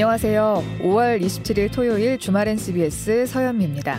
안녕하세요. 0.00 0.64
5월 0.80 1.20
27일 1.20 1.70
토요일 1.70 2.18
주말엔 2.18 2.56
CBS 2.56 3.26
서현미입니다. 3.26 3.98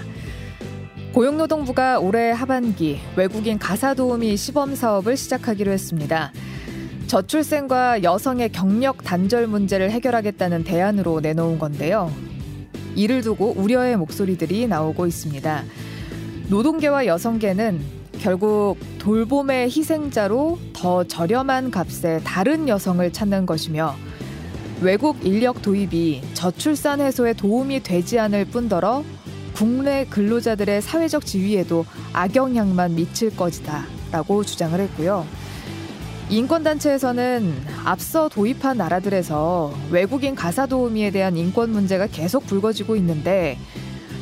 고용노동부가 1.13 1.99
올해 1.99 2.31
하반기 2.31 2.99
외국인 3.15 3.59
가사 3.59 3.93
도우미 3.93 4.35
시범 4.35 4.73
사업을 4.73 5.15
시작하기로 5.15 5.71
했습니다. 5.71 6.33
저출생과 7.05 8.01
여성의 8.01 8.51
경력 8.51 9.03
단절 9.03 9.45
문제를 9.45 9.91
해결하겠다는 9.91 10.63
대안으로 10.63 11.19
내놓은 11.19 11.59
건데요. 11.59 12.11
이를 12.95 13.21
두고 13.21 13.53
우려의 13.55 13.95
목소리들이 13.97 14.65
나오고 14.65 15.05
있습니다. 15.05 15.63
노동계와 16.49 17.05
여성계는 17.05 17.79
결국 18.19 18.77
돌봄의 18.97 19.69
희생자로 19.69 20.57
더 20.73 21.03
저렴한 21.03 21.69
값에 21.69 22.21
다른 22.23 22.67
여성을 22.67 23.13
찾는 23.13 23.45
것이며 23.45 23.95
외국 24.81 25.23
인력 25.23 25.61
도입이 25.61 26.21
저출산 26.33 27.01
해소에 27.01 27.33
도움이 27.33 27.83
되지 27.83 28.17
않을 28.17 28.45
뿐더러 28.45 29.03
국내 29.53 30.05
근로자들의 30.05 30.81
사회적 30.81 31.23
지위에도 31.23 31.85
악영향만 32.13 32.95
미칠 32.95 33.35
것이다 33.35 33.85
라고 34.11 34.43
주장을 34.43 34.79
했고요. 34.79 35.25
인권단체에서는 36.29 37.53
앞서 37.85 38.27
도입한 38.27 38.77
나라들에서 38.77 39.71
외국인 39.91 40.33
가사 40.33 40.65
도우미에 40.65 41.11
대한 41.11 41.37
인권 41.37 41.69
문제가 41.69 42.07
계속 42.07 42.47
불거지고 42.47 42.95
있는데 42.95 43.59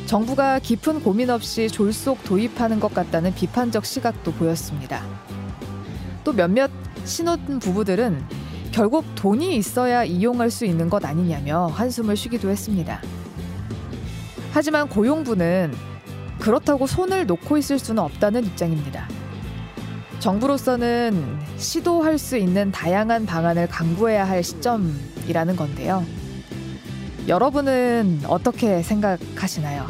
정부가 0.04 0.58
깊은 0.58 1.02
고민 1.02 1.30
없이 1.30 1.68
졸속 1.68 2.24
도입하는 2.24 2.80
것 2.80 2.92
같다는 2.92 3.32
비판적 3.34 3.86
시각도 3.86 4.32
보였습니다. 4.32 5.06
또 6.22 6.32
몇몇 6.32 6.70
신혼 7.04 7.60
부부들은 7.60 8.49
결국 8.72 9.04
돈이 9.14 9.56
있어야 9.56 10.04
이용할 10.04 10.50
수 10.50 10.64
있는 10.64 10.88
것 10.88 11.04
아니냐며 11.04 11.66
한숨을 11.66 12.16
쉬기도 12.16 12.50
했습니다. 12.50 13.00
하지만 14.52 14.88
고용부는 14.88 15.74
그렇다고 16.38 16.86
손을 16.86 17.26
놓고 17.26 17.58
있을 17.58 17.78
수는 17.78 18.02
없다는 18.02 18.44
입장입니다. 18.44 19.08
정부로서는 20.20 21.38
시도할 21.56 22.18
수 22.18 22.36
있는 22.36 22.70
다양한 22.70 23.26
방안을 23.26 23.68
강구해야 23.68 24.28
할 24.28 24.42
시점이라는 24.42 25.56
건데요. 25.56 26.04
여러분은 27.28 28.20
어떻게 28.26 28.82
생각하시나요? 28.82 29.86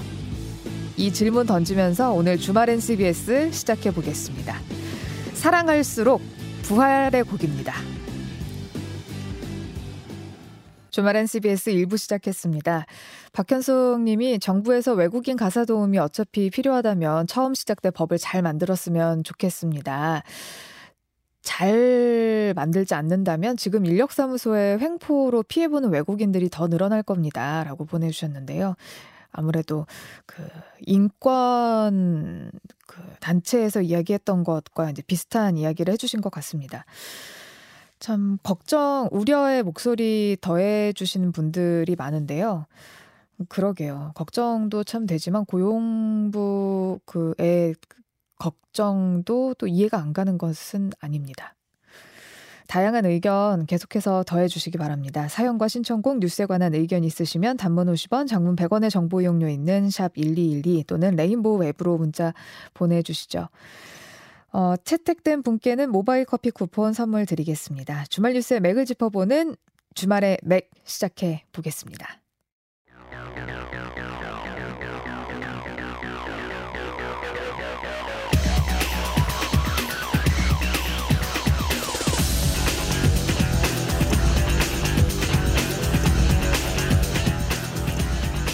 이 0.96 1.12
질문 1.12 1.46
던지면서 1.46 2.12
오늘 2.12 2.36
주말엔 2.36 2.80
CBS 2.80 3.50
시작해 3.52 3.90
보겠습니다. 3.90 4.56
사랑할수록 5.34 6.20
부활의 6.62 7.24
곡입니다. 7.24 7.74
주말엔 10.90 11.26
CBS 11.26 11.70
1부 11.72 11.96
시작했습니다. 11.98 12.86
박현숙 13.32 14.00
님이 14.02 14.38
정부에서 14.38 14.94
외국인 14.94 15.36
가사 15.36 15.64
도움이 15.64 15.98
어차피 15.98 16.50
필요하다면 16.50 17.26
처음 17.26 17.54
시작 17.54 17.80
때 17.80 17.90
법을 17.90 18.18
잘 18.18 18.42
만들었으면 18.42 19.24
좋겠습니다. 19.24 20.22
잘 21.42 22.52
만들지 22.54 22.94
않는다면 22.94 23.56
지금 23.56 23.86
인력사무소의 23.86 24.78
횡포로 24.78 25.42
피해보는 25.44 25.90
외국인들이 25.90 26.50
더 26.50 26.68
늘어날 26.68 27.02
겁니다. 27.02 27.64
라고 27.64 27.84
보내주셨는데요. 27.84 28.74
아무래도 29.32 29.86
그 30.26 30.42
인권 30.80 32.50
그 32.86 33.00
단체에서 33.20 33.80
이야기했던 33.82 34.44
것과 34.44 34.90
이제 34.90 35.02
비슷한 35.06 35.56
이야기를 35.56 35.92
해주신 35.92 36.20
것 36.20 36.30
같습니다. 36.30 36.84
참 38.00 38.38
걱정, 38.42 39.08
우려의 39.12 39.62
목소리 39.62 40.36
더해 40.40 40.94
주시는 40.94 41.32
분들이 41.32 41.94
많은데요. 41.96 42.66
그러게요. 43.48 44.12
걱정도 44.14 44.84
참 44.84 45.06
되지만 45.06 45.44
고용부 45.44 47.00
그의 47.04 47.74
걱정도 48.38 49.54
또 49.54 49.66
이해가 49.66 49.98
안 49.98 50.14
가는 50.14 50.38
것은 50.38 50.90
아닙니다. 50.98 51.54
다양한 52.68 53.04
의견 53.04 53.66
계속해서 53.66 54.22
더해 54.26 54.48
주시기 54.48 54.78
바랍니다. 54.78 55.28
사연과 55.28 55.68
신청곡 55.68 56.20
뉴스에 56.20 56.46
관한 56.46 56.72
의견 56.74 57.04
있으시면 57.04 57.56
단문 57.56 57.92
50원, 57.92 58.28
장문 58.28 58.56
100원의 58.56 58.90
정보 58.90 59.20
이용료 59.20 59.48
있는 59.48 59.90
샵 59.90 60.14
1212 60.14 60.84
또는 60.84 61.16
레인보우 61.16 61.58
웹으로 61.58 61.98
문자 61.98 62.32
보내주시죠. 62.72 63.48
어, 64.52 64.74
채택된 64.76 65.42
분께는 65.42 65.90
모바일 65.90 66.24
커피 66.24 66.50
쿠폰 66.50 66.92
선물 66.92 67.26
드리겠습니다. 67.26 68.04
주말 68.06 68.34
뉴스의 68.34 68.60
맥을 68.60 68.84
짚어보는 68.84 69.56
주말의 69.94 70.38
맥 70.42 70.70
시작해 70.84 71.44
보겠습니다. 71.52 72.19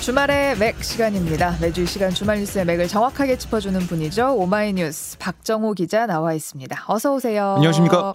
주말의 0.06 0.56
맥 0.59 0.84
시간입니다. 0.84 1.59
매주 1.61 1.83
이 1.83 1.87
시간 1.87 2.12
주말 2.12 2.39
뉴스의 2.39 2.65
맥을 2.65 2.87
정확하게 2.87 3.39
짚어주는 3.39 3.77
분이죠. 3.89 4.37
오마이뉴스 4.37 5.19
박정호 5.19 5.72
기자 5.72 6.06
나와 6.06 6.33
있습니다. 6.33 6.84
어서 6.87 7.12
오세요. 7.12 7.55
안녕하십니까. 7.56 8.15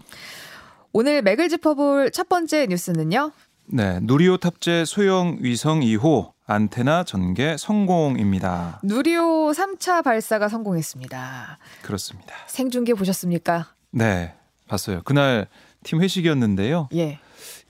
오늘 0.94 1.22
맥을 1.22 1.50
짚어볼 1.50 2.12
첫 2.12 2.30
번째 2.30 2.68
뉴스는요. 2.68 3.34
네, 3.66 4.00
누리호 4.04 4.38
탑재 4.38 4.86
소형 4.86 5.36
위성 5.42 5.82
2호 5.82 6.32
안테나 6.46 7.04
전개 7.04 7.58
성공입니다. 7.58 8.80
누리호 8.84 9.52
3차 9.52 10.02
발사가 10.02 10.48
성공했습니다. 10.48 11.58
그렇습니다. 11.82 12.34
생중계 12.48 12.94
보셨습니까? 12.94 13.68
네, 13.92 14.34
봤어요. 14.70 15.02
그날 15.04 15.50
팀 15.84 16.02
회식이었는데요. 16.02 16.88
예. 16.96 17.20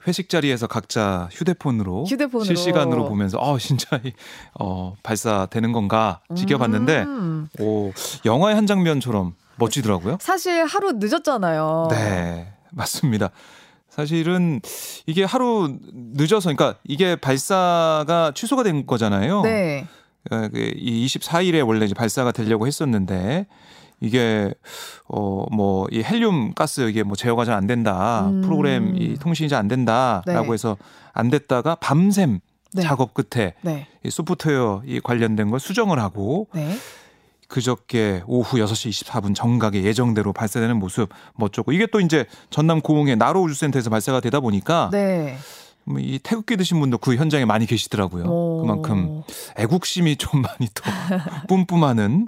회식 0.08 0.30
자리에서 0.30 0.68
각자 0.68 1.30
휴대폰으로, 1.32 2.06
휴대폰으로. 2.06 2.44
실시간으로 2.46 3.08
보면서 3.08 3.38
어 3.40 3.58
진짜 3.58 4.00
어 4.60 4.96
발사되는 5.04 5.72
건가 5.72 6.22
지켜봤는데 6.36 7.04
음. 7.04 7.48
오 7.60 7.92
영화의 8.26 8.56
한 8.56 8.66
장면처럼 8.68 9.36
멋지더라고요. 9.58 10.18
사실 10.20 10.64
하루 10.66 10.94
늦었잖아요. 10.94 11.88
네, 11.92 12.54
맞습니다. 12.72 13.30
사실은 13.90 14.62
이게 15.06 15.24
하루 15.24 15.78
늦어서 15.94 16.54
그러니까 16.54 16.80
이게 16.86 17.16
발사가 17.16 18.32
취소가 18.34 18.64
된 18.64 18.86
거잖아요. 18.86 19.42
네. 19.42 19.86
어, 20.32 20.48
그이 20.48 21.06
24일에 21.06 21.66
원래 21.68 21.86
이제 21.86 21.94
발사가 21.94 22.32
되려고 22.32 22.68
했었는데 22.68 23.48
이게 24.02 24.54
어 25.08 25.46
뭐 25.52 25.88
이 25.92 26.04
헬륨 26.04 26.54
가스 26.54 26.90
이게 26.90 27.04
뭐 27.04 27.16
제어가 27.16 27.46
잘 27.46 27.56
안 27.56 27.68
된다. 27.68 28.28
음. 28.30 28.42
프로그램 28.42 28.96
이 28.98 29.16
통신이 29.18 29.48
잘 29.50 29.60
안 29.60 29.68
된다라고 29.68 30.48
네. 30.48 30.54
해서 30.54 30.78
안 31.14 31.30
됐다가 31.30 31.76
밤샘 31.76 32.40
네. 32.74 32.82
작업 32.82 33.14
끝에 33.14 33.54
네. 33.62 33.88
이 34.04 34.10
소프트웨어 34.10 34.82
이 34.86 35.00
관련된 35.02 35.50
걸 35.52 35.60
수정을 35.60 36.00
하고 36.00 36.48
네. 36.54 36.76
그저께 37.48 38.24
오후 38.28 38.58
6시 38.60 38.90
24분 39.06 39.36
정각에 39.36 39.84
예정대로 39.84 40.32
발사되는 40.32 40.78
모습 40.78 41.10
멋졌고 41.36 41.74
이게 41.74 41.86
또 41.86 42.00
이제 42.00 42.26
전남 42.50 42.80
고흥의 42.80 43.18
나로 43.18 43.42
우주센터에서 43.44 43.90
발사가 43.90 44.22
되다 44.22 44.40
보니까 44.40 44.90
네. 44.94 45.32
뭐 45.34 45.38
이 46.00 46.20
태극기 46.22 46.58
드신 46.58 46.80
분도 46.80 46.98
그 46.98 47.16
현장에 47.16 47.46
많이 47.46 47.66
계시더라고요. 47.66 48.26
오. 48.26 48.62
그만큼 48.62 49.24
애국심이 49.58 50.16
좀 50.16 50.42
많이 50.42 50.70
또 50.74 50.84
뿜뿜하는 51.48 52.28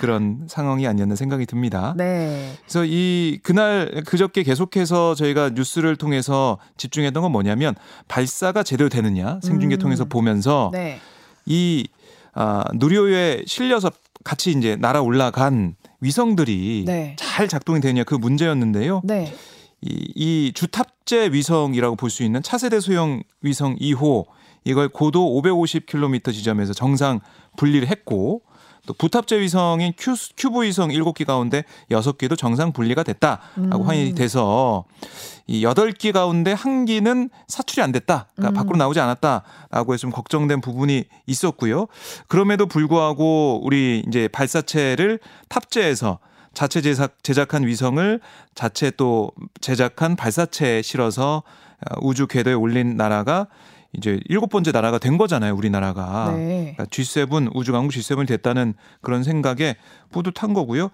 그런 0.00 0.46
상황이 0.48 0.86
아니었나 0.86 1.14
생각이 1.16 1.46
듭니다. 1.46 1.94
네. 1.96 2.52
그래서 2.62 2.84
이 2.84 3.40
그날 3.42 4.02
그저께 4.06 4.42
계속해서 4.42 5.14
저희가 5.14 5.50
뉴스를 5.50 5.96
통해서 5.96 6.58
집중했던 6.76 7.22
건 7.22 7.32
뭐냐면 7.32 7.74
발사가 8.06 8.62
제대로 8.62 8.88
되느냐 8.88 9.40
생중계 9.42 9.76
음. 9.76 9.78
통해서 9.78 10.04
보면서 10.04 10.70
네. 10.72 11.00
이 11.46 11.88
아, 12.32 12.64
누리호에 12.74 13.44
실려서 13.46 13.90
같이 14.24 14.52
이제 14.52 14.76
날아 14.76 15.00
올라간 15.00 15.74
위성들이 16.00 16.84
네. 16.86 17.16
잘 17.18 17.48
작동이 17.48 17.80
되느냐 17.80 18.04
그 18.04 18.14
문제였는데요. 18.14 19.02
네. 19.04 19.32
이, 19.82 20.12
이 20.14 20.52
주탑재 20.54 21.30
위성이라고 21.32 21.96
볼 21.96 22.10
수 22.10 22.22
있는 22.22 22.42
차세대 22.42 22.80
소형 22.80 23.22
위성 23.40 23.76
2호 23.76 24.26
이걸 24.64 24.88
고도 24.88 25.40
550km 25.40 26.32
지점에서 26.32 26.72
정상 26.74 27.20
분리를 27.56 27.88
했고 27.88 28.42
또 28.86 28.94
부탑재 28.94 29.40
위성인 29.40 29.92
큐, 29.96 30.14
큐브 30.36 30.62
위성 30.62 30.88
7개 30.88 31.24
가운데 31.24 31.64
6개도 31.90 32.36
정상 32.36 32.72
분리가 32.72 33.02
됐다라고 33.02 33.42
음. 33.58 33.82
확인이 33.86 34.14
돼서 34.14 34.84
이 35.46 35.62
8개 35.62 36.12
가운데 36.12 36.52
한 36.52 36.86
개는 36.86 37.28
사출이 37.46 37.82
안 37.82 37.92
됐다. 37.92 38.28
그러니까 38.34 38.52
음. 38.52 38.54
밖으로 38.54 38.76
나오지 38.78 39.00
않았다라고 39.00 39.92
해서 39.92 40.00
좀 40.00 40.10
걱정된 40.10 40.60
부분이 40.60 41.04
있었고요. 41.26 41.86
그럼에도 42.28 42.66
불구하고 42.66 43.60
우리 43.62 44.02
이제 44.08 44.28
발사체를 44.28 45.20
탑재해서 45.48 46.18
자체 46.54 46.80
제작, 46.80 47.22
제작한 47.22 47.66
위성을 47.66 48.20
자체 48.54 48.90
또 48.90 49.32
제작한 49.60 50.16
발사체에 50.16 50.82
실어서 50.82 51.42
어, 51.88 51.96
우주 52.02 52.26
궤도에 52.26 52.54
올린 52.54 52.96
나라가 52.96 53.46
이제 53.92 54.20
일곱 54.26 54.48
번째 54.48 54.70
나라가 54.70 54.98
된 54.98 55.18
거잖아요, 55.18 55.54
우리나라가. 55.54 56.32
네. 56.36 56.74
그러니까 56.76 56.84
G7 56.84 57.50
우주강국 57.54 57.92
G7이 57.92 58.28
됐다는 58.28 58.74
그런 59.00 59.24
생각에 59.24 59.76
뿌듯한 60.12 60.54
거고요. 60.54 60.90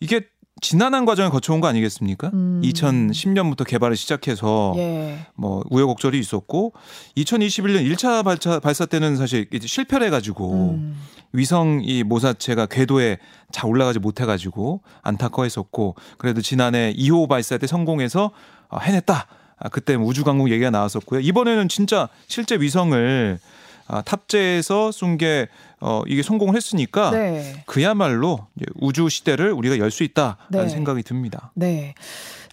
이게 0.00 0.26
지난한 0.60 1.04
과정을 1.04 1.30
거쳐온 1.30 1.60
거 1.60 1.66
아니겠습니까? 1.66 2.30
음. 2.32 2.60
2010년부터 2.64 3.66
개발을 3.66 3.96
시작해서 3.96 4.72
예. 4.76 5.18
뭐 5.34 5.62
우여곡절이 5.70 6.18
있었고 6.18 6.72
2021년 7.16 7.90
1차 7.92 8.24
발사, 8.24 8.60
발사 8.60 8.86
때는 8.86 9.16
사실 9.16 9.46
이제 9.52 9.66
실패를 9.66 10.06
해가지고 10.06 10.52
음. 10.52 10.96
위성 11.32 11.80
이 11.82 12.04
모사체가 12.04 12.66
궤도에 12.66 13.18
잘 13.50 13.68
올라가지 13.68 13.98
못해가지고 13.98 14.82
안타까워했었고 15.02 15.96
그래도 16.18 16.40
지난해 16.40 16.94
2호 16.96 17.28
발사 17.28 17.58
때 17.58 17.66
성공해서 17.66 18.30
어, 18.68 18.78
해냈다. 18.78 19.26
아, 19.58 19.68
그때 19.68 19.94
우주강국 19.94 20.50
얘기가 20.50 20.70
나왔었고요. 20.70 21.20
이번에는 21.20 21.68
진짜 21.68 22.08
실제 22.28 22.56
위성을 22.56 23.38
아, 23.86 24.02
탑재해서 24.02 24.90
쏜 24.92 25.18
게 25.18 25.48
어, 25.80 26.02
이게 26.06 26.22
성공을 26.22 26.56
했으니까 26.56 27.10
네. 27.10 27.62
그야말로 27.66 28.46
우주 28.76 29.08
시대를 29.10 29.52
우리가 29.52 29.78
열 29.78 29.90
수 29.90 30.02
있다라는 30.02 30.38
네. 30.50 30.68
생각이 30.68 31.02
듭니다. 31.02 31.52
네. 31.54 31.94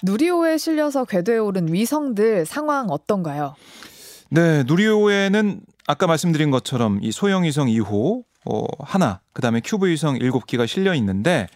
누리호에 0.03 0.57
실려서 0.57 1.05
궤도에 1.05 1.37
오른 1.37 1.71
위성들 1.71 2.45
상황 2.45 2.89
어떤가요? 2.89 3.55
네, 4.29 4.63
누리호에는 4.63 5.61
아까 5.87 6.07
말씀드린 6.07 6.51
것처럼 6.51 6.99
이 7.01 7.11
소형 7.11 7.43
위성 7.43 7.67
2호 7.67 8.23
어, 8.45 8.63
하나, 8.79 9.19
그다음에 9.33 9.61
큐브 9.63 9.87
위성 9.87 10.17
7기가 10.17 10.67
실려 10.67 10.93
있는데 10.95 11.47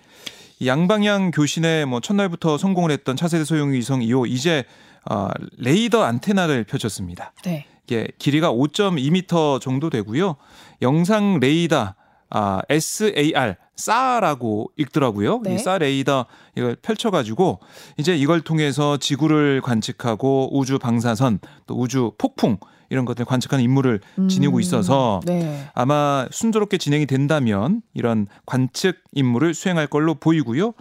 이 0.59 0.67
양방향 0.67 1.31
교신에 1.31 1.85
뭐 1.85 1.99
첫날부터 1.99 2.57
성공을 2.57 2.91
했던 2.91 3.15
차세대 3.15 3.43
소형 3.43 3.73
위성 3.73 3.99
2호 3.99 4.29
이제 4.29 4.63
어, 5.09 5.27
레이더 5.57 6.03
안테나를 6.03 6.63
펼쳤습니다. 6.63 7.33
네. 7.43 7.65
이게 7.85 8.07
길이가 8.17 8.51
5.2m 8.51 9.61
정도 9.61 9.89
되고요. 9.89 10.35
영상 10.81 11.39
레이더 11.39 11.93
아, 12.31 12.61
SAR 12.69 13.55
싸라고 13.75 14.71
읽더라고요. 14.77 15.41
네. 15.43 15.55
이싸 15.55 15.77
레이더 15.77 16.25
이걸 16.57 16.75
펼쳐가지고 16.81 17.59
이제 17.97 18.15
이걸 18.15 18.41
통해서 18.41 18.97
지구를 18.97 19.61
관측하고 19.61 20.57
우주 20.57 20.79
방사선 20.79 21.39
또 21.67 21.75
우주 21.75 22.13
폭풍 22.17 22.57
이런 22.89 23.05
것들 23.05 23.25
관측하는 23.25 23.63
임무를 23.63 23.99
지니고 24.29 24.57
음. 24.57 24.61
있어서 24.61 25.19
네. 25.25 25.67
아마 25.73 26.27
순조롭게 26.31 26.77
진행이 26.77 27.05
된다면 27.05 27.81
이런 27.93 28.27
관측 28.45 29.03
임무를 29.13 29.53
수행할 29.53 29.87
걸로 29.87 30.15
보이고요. 30.15 30.73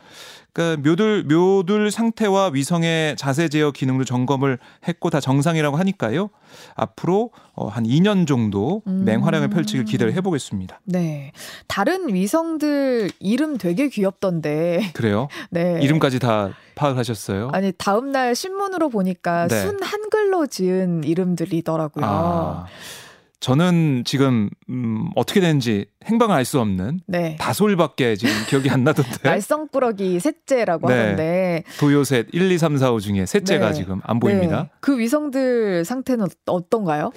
그러니까 0.53 0.89
묘들 0.89 1.25
묘들 1.25 1.91
상태와 1.91 2.51
위성의 2.53 3.17
자세 3.17 3.49
제어 3.49 3.73
기능도 3.73 4.05
점검을 4.05 4.59
했고 4.87 5.11
다 5.11 5.19
정상이라고 5.19 5.77
하니까요. 5.77 6.31
앞으로 6.75 7.31
어, 7.55 7.69
한 7.69 7.85
2년 7.85 8.27
정도 8.27 8.83
음. 8.87 9.05
맹활약을 9.05 9.49
펼치길 9.49 9.85
기대를 9.85 10.13
해보겠습니다. 10.15 10.81
네. 10.85 11.33
다른 11.69 12.13
위성들 12.13 13.11
이름 13.21 13.59
되게 13.59 13.89
귀엽던데. 13.89 14.91
그래요? 14.95 15.29
네. 15.51 15.79
이름까지 15.83 16.19
다 16.19 16.51
파악하셨어요? 16.75 17.51
아니 17.53 17.73
다음 17.77 18.11
날 18.11 18.35
신문으로 18.35 18.89
보니까 18.89 19.47
네. 19.49 19.63
순 19.63 19.83
한글로 19.83 20.47
지은 20.49 21.05
이름들이더라고요. 21.05 22.05
아, 22.05 22.67
저는 23.45 24.05
지금 24.07 24.49
음, 24.71 25.11
어떻게 25.17 25.39
되는지 25.39 25.85
행방을 26.07 26.35
알 26.35 26.47
수 26.47 26.61
없는 26.61 27.01
네. 27.07 27.37
다솔밖에 27.39 28.17
지금 28.17 28.33
기억이 28.49 28.71
안 28.71 28.85
나던데. 28.85 29.11
말썽꾸러기 29.29 30.19
셋째라고 30.19 30.89
네. 30.89 30.99
하는데 30.99 31.65
도요셋 31.79 32.29
1, 32.33 32.53
2, 32.53 32.57
3, 32.57 32.79
4, 32.79 32.93
5 32.93 33.01
중에 33.01 33.27
셋째가 33.27 33.69
네. 33.69 33.75
지금 33.75 34.01
안 34.05 34.19
보입니다. 34.19 34.63
네. 34.63 34.71
그 34.81 34.99
위성들 34.99 35.85
상태는 35.85 36.27
어떤가요? 36.47 37.13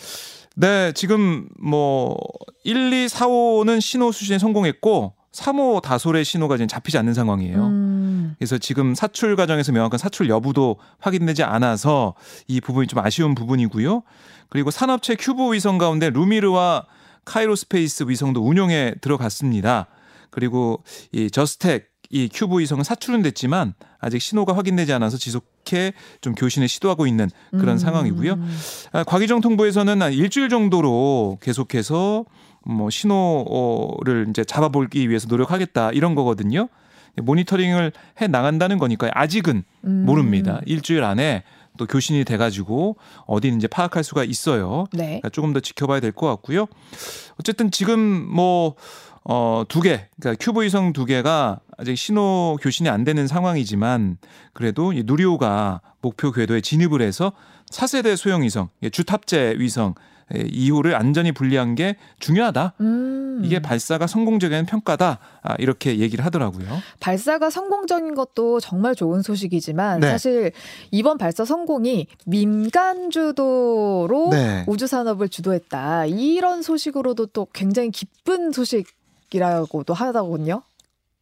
네, 0.57 0.91
지금 0.91 1.47
뭐 1.61 2.17
1, 2.65 2.91
2, 2.91 3.07
4, 3.07 3.27
5는 3.27 3.79
신호 3.79 4.11
수신에 4.11 4.37
성공했고 4.37 5.13
3호 5.31 5.81
다솔의 5.81 6.25
신호가 6.25 6.57
지금 6.57 6.67
잡히지 6.67 6.97
않는 6.97 7.13
상황이에요. 7.13 7.67
음, 7.67 8.35
그래서 8.37 8.57
지금 8.57 8.95
사출 8.95 9.35
과정에서 9.35 9.71
명확한 9.71 9.97
사출 9.97 10.29
여부도 10.29 10.77
확인되지 10.99 11.43
않아서 11.43 12.15
이 12.47 12.59
부분이 12.59 12.87
좀 12.87 12.99
아쉬운 12.99 13.35
부분이고요. 13.35 14.03
그리고 14.49 14.71
산업체 14.71 15.15
큐브 15.15 15.53
위성 15.53 15.77
가운데 15.77 16.09
루미르와 16.09 16.85
카이로스페이스 17.25 18.05
위성도 18.07 18.45
운용에 18.45 18.95
들어갔습니다. 19.01 19.87
그리고 20.29 20.83
이 21.11 21.29
저스텍 21.29 21.89
이 22.09 22.29
큐브 22.33 22.59
위성은 22.59 22.83
사출은 22.83 23.21
됐지만 23.21 23.73
아직 23.99 24.21
신호가 24.21 24.55
확인되지 24.55 24.93
않아서 24.93 25.17
지속해 25.17 25.93
좀 26.21 26.35
교신을 26.35 26.67
시도하고 26.69 27.05
있는 27.05 27.29
그런 27.51 27.69
음. 27.69 27.77
상황이고요. 27.77 28.39
아, 28.93 29.03
과기정통부에서는 29.03 30.01
한 30.01 30.13
일주일 30.13 30.47
정도로 30.47 31.37
계속해서 31.41 32.25
뭐 32.65 32.89
신호를 32.89 34.27
이제 34.29 34.45
잡아보기 34.45 35.09
위해서 35.09 35.27
노력하겠다 35.27 35.91
이런 35.91 36.15
거거든요. 36.15 36.69
모니터링을 37.17 37.91
해 38.21 38.27
나간다는 38.27 38.77
거니까 38.77 39.09
아직은 39.13 39.63
음. 39.85 40.05
모릅니다. 40.05 40.61
일주일 40.65 41.03
안에 41.03 41.43
또 41.77 41.85
교신이 41.85 42.25
돼가지고 42.25 42.97
어디 43.25 43.47
이제 43.49 43.67
파악할 43.67 44.03
수가 44.03 44.23
있어요. 44.23 44.85
네. 44.91 45.05
그러니까 45.05 45.29
조금 45.29 45.53
더 45.53 45.59
지켜봐야 45.59 45.99
될 45.99 46.11
것 46.11 46.27
같고요. 46.27 46.65
어쨌든 47.39 47.69
지금 47.71 47.99
뭐 48.33 48.75
어, 49.23 49.63
두 49.67 49.81
개, 49.81 50.07
그러니까 50.19 50.43
큐브 50.43 50.63
위성 50.63 50.93
두 50.93 51.03
개가 51.05 51.59
아직 51.77 51.97
신호 51.97 52.57
교신이 52.61 52.87
안 52.87 53.03
되는 53.03 53.27
상황이지만 53.27 54.17
그래도 54.53 54.93
이 54.93 55.03
누리호가 55.05 55.81
목표 56.01 56.31
궤도에 56.31 56.61
진입을 56.61 57.01
해서 57.01 57.33
차세대 57.69 58.15
소형 58.15 58.43
위성, 58.43 58.69
예, 58.83 58.89
주탑재 58.89 59.55
위성 59.57 59.95
2호를 60.31 60.93
안전히 60.93 61.31
분리한 61.31 61.75
게 61.75 61.95
중요하다. 62.19 62.73
음. 62.81 63.41
이게 63.43 63.61
발사가 63.61 64.07
성공적인 64.07 64.65
평가다. 64.65 65.19
아, 65.41 65.55
이렇게 65.59 65.99
얘기를 65.99 66.25
하더라고요. 66.25 66.67
발사가 66.99 67.49
성공적인 67.49 68.15
것도 68.15 68.59
정말 68.59 68.95
좋은 68.95 69.21
소식이지만 69.21 70.01
네. 70.01 70.09
사실 70.09 70.51
이번 70.91 71.17
발사 71.17 71.45
성공이 71.45 72.07
민간 72.25 73.09
주도로 73.09 74.29
네. 74.31 74.65
우주 74.67 74.87
산업을 74.87 75.29
주도했다. 75.29 76.07
이런 76.07 76.61
소식으로도 76.61 77.27
또 77.27 77.47
굉장히 77.53 77.91
기쁜 77.91 78.51
소식이라고도 78.51 79.93
하더군요. 79.93 80.63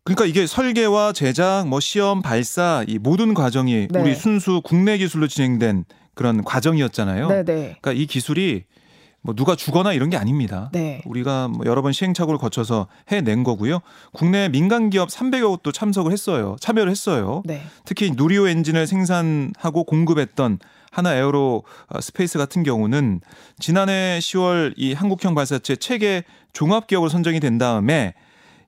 그러니까 0.04 0.26
이게 0.26 0.46
설계와 0.46 1.14
제작, 1.14 1.68
뭐 1.68 1.80
시험, 1.80 2.22
발사 2.22 2.86
이 2.88 3.00
모든 3.00 3.34
과정이 3.34 3.88
네. 3.90 4.00
우리 4.00 4.14
순수 4.14 4.62
국내 4.64 5.00
기술로 5.00 5.28
진행된 5.28 5.86
그런 6.14 6.44
과정이었잖아요. 6.44 7.28
네, 7.28 7.44
네. 7.44 7.78
그러니까 7.82 7.94
이 7.94 8.06
기술이 8.06 8.66
뭐 9.26 9.34
누가 9.34 9.56
주거나 9.56 9.92
이런 9.92 10.12
게 10.12 10.18
아닙니다. 10.18 10.70
네. 10.72 11.02
우리가 11.04 11.48
뭐 11.48 11.66
여러 11.66 11.82
번 11.82 11.92
시행착오를 11.92 12.38
거쳐서 12.38 12.86
해낸 13.08 13.44
거고요. 13.44 13.80
국내 14.14 14.50
민간 14.50 14.92
기업 14.92 15.10
300여 15.10 15.50
곳도 15.50 15.72
참석을 15.72 16.12
했어요. 16.12 16.56
참여를 16.60 16.92
했어요. 16.92 17.42
네. 17.44 17.64
특히 17.86 18.12
누리호 18.16 18.48
엔진을 18.48 18.86
생산하고 18.86 19.84
공급했던 19.86 20.60
한화 20.92 21.16
에어로 21.16 21.64
어, 21.88 22.02
스페이스 22.02 22.38
같은 22.38 22.62
경우는 22.62 23.22
지난해 23.58 24.20
10월 24.22 24.76
이 24.78 24.94
한국형 24.94 25.34
발사체 25.34 25.76
체계 25.76 26.24
종합 26.54 26.86
기업으로 26.86 27.10
선정이 27.10 27.40
된 27.40 27.58
다음에 27.58 28.14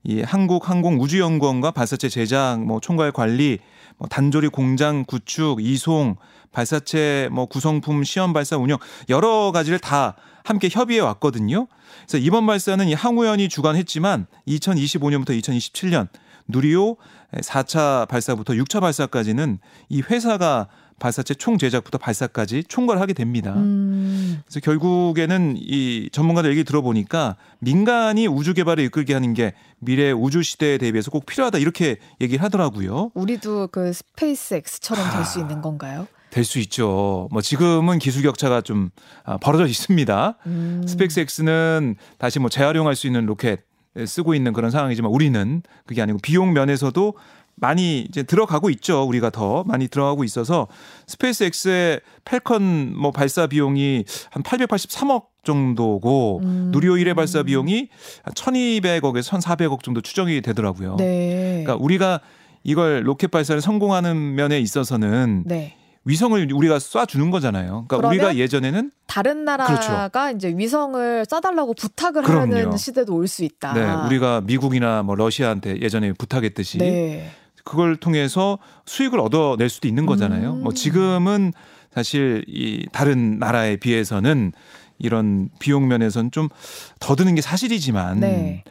이 0.08 0.22
한국 0.22 0.70
항공 0.70 1.02
우주연구원과 1.02 1.72
발사체 1.72 2.08
제작, 2.08 2.64
뭐 2.64 2.80
총괄 2.80 3.12
관리, 3.12 3.60
뭐 3.98 4.08
단조리 4.08 4.48
공장 4.48 5.04
구축, 5.06 5.62
이송, 5.62 6.16
발사체 6.54 7.28
뭐 7.30 7.46
구성품 7.46 8.06
시험 8.06 8.32
발사 8.32 8.56
운영 8.56 8.78
여러 9.10 9.52
가지를 9.52 9.80
다 9.80 10.16
함께 10.46 10.70
협의해 10.72 11.02
왔거든요. 11.02 11.68
그래서 12.08 12.20
이번 12.20 12.48
발사는 12.48 12.88
이 12.88 12.94
항우연이 12.94 13.50
주관했지만 13.50 14.28
2025년부터 14.48 15.38
2027년 15.42 16.08
누리호 16.48 16.96
4차 17.34 18.08
발사부터 18.08 18.54
6차 18.54 18.80
발사까지는 18.80 19.60
이 19.90 20.02
회사가 20.02 20.70
발사체 21.00 21.36
총 21.36 21.58
제작부터 21.58 21.98
발사까지 21.98 22.64
총괄을 22.68 23.00
하게 23.00 23.14
됩니다. 23.14 23.54
음, 23.56 24.42
그래서 24.46 24.60
결국에는 24.60 25.56
이 25.58 26.10
전문가들 26.12 26.50
얘기 26.52 26.64
들어보니까 26.64 27.36
민간이 27.60 28.28
우주 28.28 28.54
개발을 28.54 28.84
이끌게 28.86 29.14
하는 29.14 29.34
게 29.34 29.54
미래 29.80 30.12
우주 30.12 30.42
시대에 30.42 30.78
대비해서 30.78 31.12
꼭 31.12 31.26
필요하다 31.26 31.60
이렇게 31.60 31.98
얘기를 32.20 32.44
하더라고요. 32.44 33.12
우리도 33.14 33.68
그 33.68 33.94
스페이스 33.94 34.56
X처럼 34.56 35.12
될수 35.12 35.40
아. 35.40 35.42
있는 35.44 35.62
건가요? 35.62 36.08
될수 36.32 36.60
있죠. 36.60 37.30
뭐 37.32 37.42
지금은 37.42 38.00
기술 38.00 38.24
격차가 38.24 38.62
좀 38.62 38.90
아, 39.24 39.38
벌어져 39.38 39.66
있습니다. 39.66 40.38
음. 40.48 40.84
스페이스 40.88 41.26
X는 41.42 41.96
다시 42.18 42.40
뭐 42.40 42.50
재활용할 42.50 42.96
수 42.96 43.08
있는 43.08 43.26
로켓 43.26 43.62
쓰고 44.06 44.36
있는 44.36 44.54
그런 44.54 44.70
상황이지만 44.70 45.12
우리는 45.12 45.64
그게 45.86 46.02
아니고 46.02 46.20
비용 46.22 46.54
면에서도 46.54 47.14
많이 47.60 48.02
이제 48.02 48.24
들어가고 48.24 48.70
있죠. 48.72 49.04
우리가 49.04 49.30
더 49.32 49.64
많이 49.66 49.88
들어가고 49.88 50.24
있어서 50.24 50.68
스페이스 51.08 51.44
X의 51.46 52.02
팰컨 52.24 52.96
뭐 52.96 53.12
발사 53.12 53.48
비용이 53.48 54.06
한 54.30 54.44
883억 54.44 55.26
정도고 55.44 56.42
음. 56.44 56.70
누리호 56.72 56.94
1회 56.96 57.16
발사 57.16 57.42
비용이 57.44 57.90
한 58.24 58.34
1,200억에서 58.34 59.40
1,400억 59.40 59.84
정도 59.84 60.02
추정이 60.02 60.42
되더라고요. 60.42 60.98
네. 60.98 61.64
그러니까 61.66 61.84
우리가 61.84 62.20
이걸 62.64 63.08
로켓 63.08 63.32
발사를 63.32 63.60
성공하는 63.62 64.36
면에 64.36 64.60
있어서는 64.60 65.44
네. 65.46 65.76
위성을 66.06 66.52
우리가 66.54 66.78
쏴주는 66.78 67.32
거잖아요. 67.32 67.86
그러니까 67.88 68.08
우리가 68.08 68.36
예전에는 68.38 68.92
다른 69.08 69.44
나라가 69.46 70.10
그렇죠. 70.12 70.38
이제 70.38 70.54
위성을 70.56 71.26
쏴달라고 71.26 71.76
부탁을 71.78 72.24
그럼요. 72.24 72.56
하는 72.56 72.78
시대도 72.78 73.14
올 73.14 73.28
수 73.28 73.44
있다. 73.44 73.74
네, 73.74 74.06
우리가 74.08 74.42
미국이나 74.42 75.04
뭐 75.04 75.16
러시아한테 75.16 75.82
예전에 75.82 76.14
부탁했듯이 76.14 76.78
네. 76.78 77.30
그걸 77.68 77.98
통해서 77.98 78.58
수익을 78.86 79.20
얻어낼 79.20 79.68
수도 79.68 79.90
있는 79.90 80.06
거잖아요. 80.06 80.50
뭐 80.52 80.58
음. 80.58 80.64
뭐 80.64 80.74
지금은 80.74 81.52
사실 81.92 82.46
이 82.48 82.88
다른 82.94 83.40
나라에 83.40 83.76
비해서는 83.76 84.54
이런 85.00 85.50
비용 85.60 85.90
면에서는 85.90 86.32
좀더 86.32 87.16
드는 87.18 87.36
게 87.36 87.42
사실이지만 87.42 88.22
네. 88.22 88.64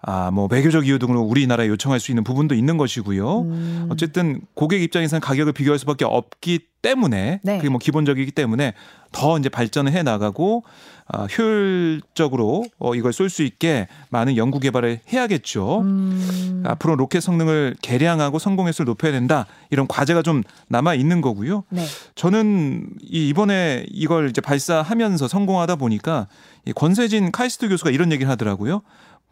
아, 0.00 0.30
뭐 0.30 0.46
외교적 0.50 0.86
이유 0.86 0.98
등으로 0.98 1.22
우리나라에 1.22 1.68
요청할 1.68 1.98
수 1.98 2.12
있는 2.12 2.22
부분도 2.22 2.54
있는 2.54 2.76
것이고요. 2.76 3.40
음. 3.40 3.86
어쨌든 3.90 4.40
고객 4.54 4.82
입장에서는 4.82 5.20
가격을 5.20 5.52
비교할 5.52 5.78
수밖에 5.78 6.04
없기 6.04 6.60
때문에 6.82 7.40
네. 7.42 7.56
그게 7.56 7.68
뭐 7.68 7.78
기본적이기 7.80 8.30
때문에 8.30 8.74
더 9.10 9.36
이제 9.38 9.48
발전을 9.48 9.90
해 9.92 10.04
나가고 10.04 10.62
아, 11.08 11.24
효율적으로 11.24 12.64
어, 12.78 12.94
이걸 12.94 13.12
쏠 13.12 13.28
수 13.28 13.42
있게 13.42 13.88
많은 14.10 14.36
연구 14.36 14.60
개발을 14.60 15.00
해야겠죠. 15.12 15.80
음. 15.80 16.62
앞으로 16.66 16.94
로켓 16.94 17.20
성능을 17.20 17.74
개량하고 17.82 18.38
성공 18.38 18.68
횟수를 18.68 18.86
높여야 18.86 19.10
된다. 19.10 19.46
이런 19.70 19.88
과제가 19.88 20.22
좀 20.22 20.42
남아 20.68 20.94
있는 20.94 21.20
거고요. 21.20 21.64
네. 21.70 21.84
저는 22.14 22.90
이 23.02 23.28
이번에 23.28 23.86
이걸 23.90 24.28
이제 24.28 24.40
발사하면서 24.40 25.26
성공하다 25.26 25.76
보니까 25.76 26.28
이 26.66 26.72
권세진 26.72 27.32
카이스트 27.32 27.68
교수가 27.68 27.90
이런 27.90 28.12
얘기를 28.12 28.30
하더라고요. 28.30 28.82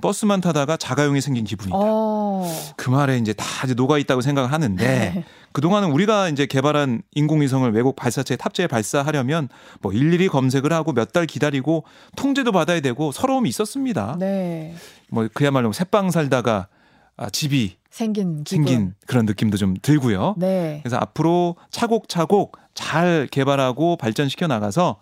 버스만 0.02 0.40
타다가 0.40 0.76
자가용이 0.76 1.20
생긴 1.20 1.44
기분이다. 1.44 1.76
어. 1.78 2.46
그 2.76 2.90
말에 2.90 3.16
이제 3.18 3.32
다 3.32 3.44
이제 3.64 3.74
녹아 3.74 3.98
있다고 3.98 4.20
생각을 4.20 4.52
하는데 4.52 4.84
네. 4.84 5.24
그동안은 5.52 5.90
우리가 5.90 6.28
이제 6.28 6.44
개발한 6.44 7.00
인공위성을 7.14 7.70
외국 7.72 7.96
발사체에 7.96 8.36
탑재해 8.36 8.66
발사하려면 8.66 9.48
뭐 9.80 9.92
일일이 9.92 10.28
검색을 10.28 10.72
하고 10.72 10.92
몇 10.92 11.12
달 11.12 11.24
기다리고 11.26 11.84
통제도 12.14 12.52
받아야 12.52 12.80
되고 12.80 13.10
서러움이 13.10 13.48
있었습니다. 13.48 14.16
네. 14.18 14.74
뭐 15.08 15.28
그야말로 15.32 15.72
새빵 15.72 16.10
살다가 16.10 16.68
아, 17.16 17.30
집이 17.30 17.78
생긴 17.90 18.44
생긴 18.46 18.94
그런 19.06 19.24
느낌도 19.24 19.56
좀 19.56 19.74
들고요. 19.80 20.34
네. 20.36 20.80
그래서 20.82 20.98
앞으로 20.98 21.56
차곡차곡 21.70 22.58
잘 22.74 23.26
개발하고 23.30 23.96
발전시켜 23.96 24.46
나가서 24.46 25.00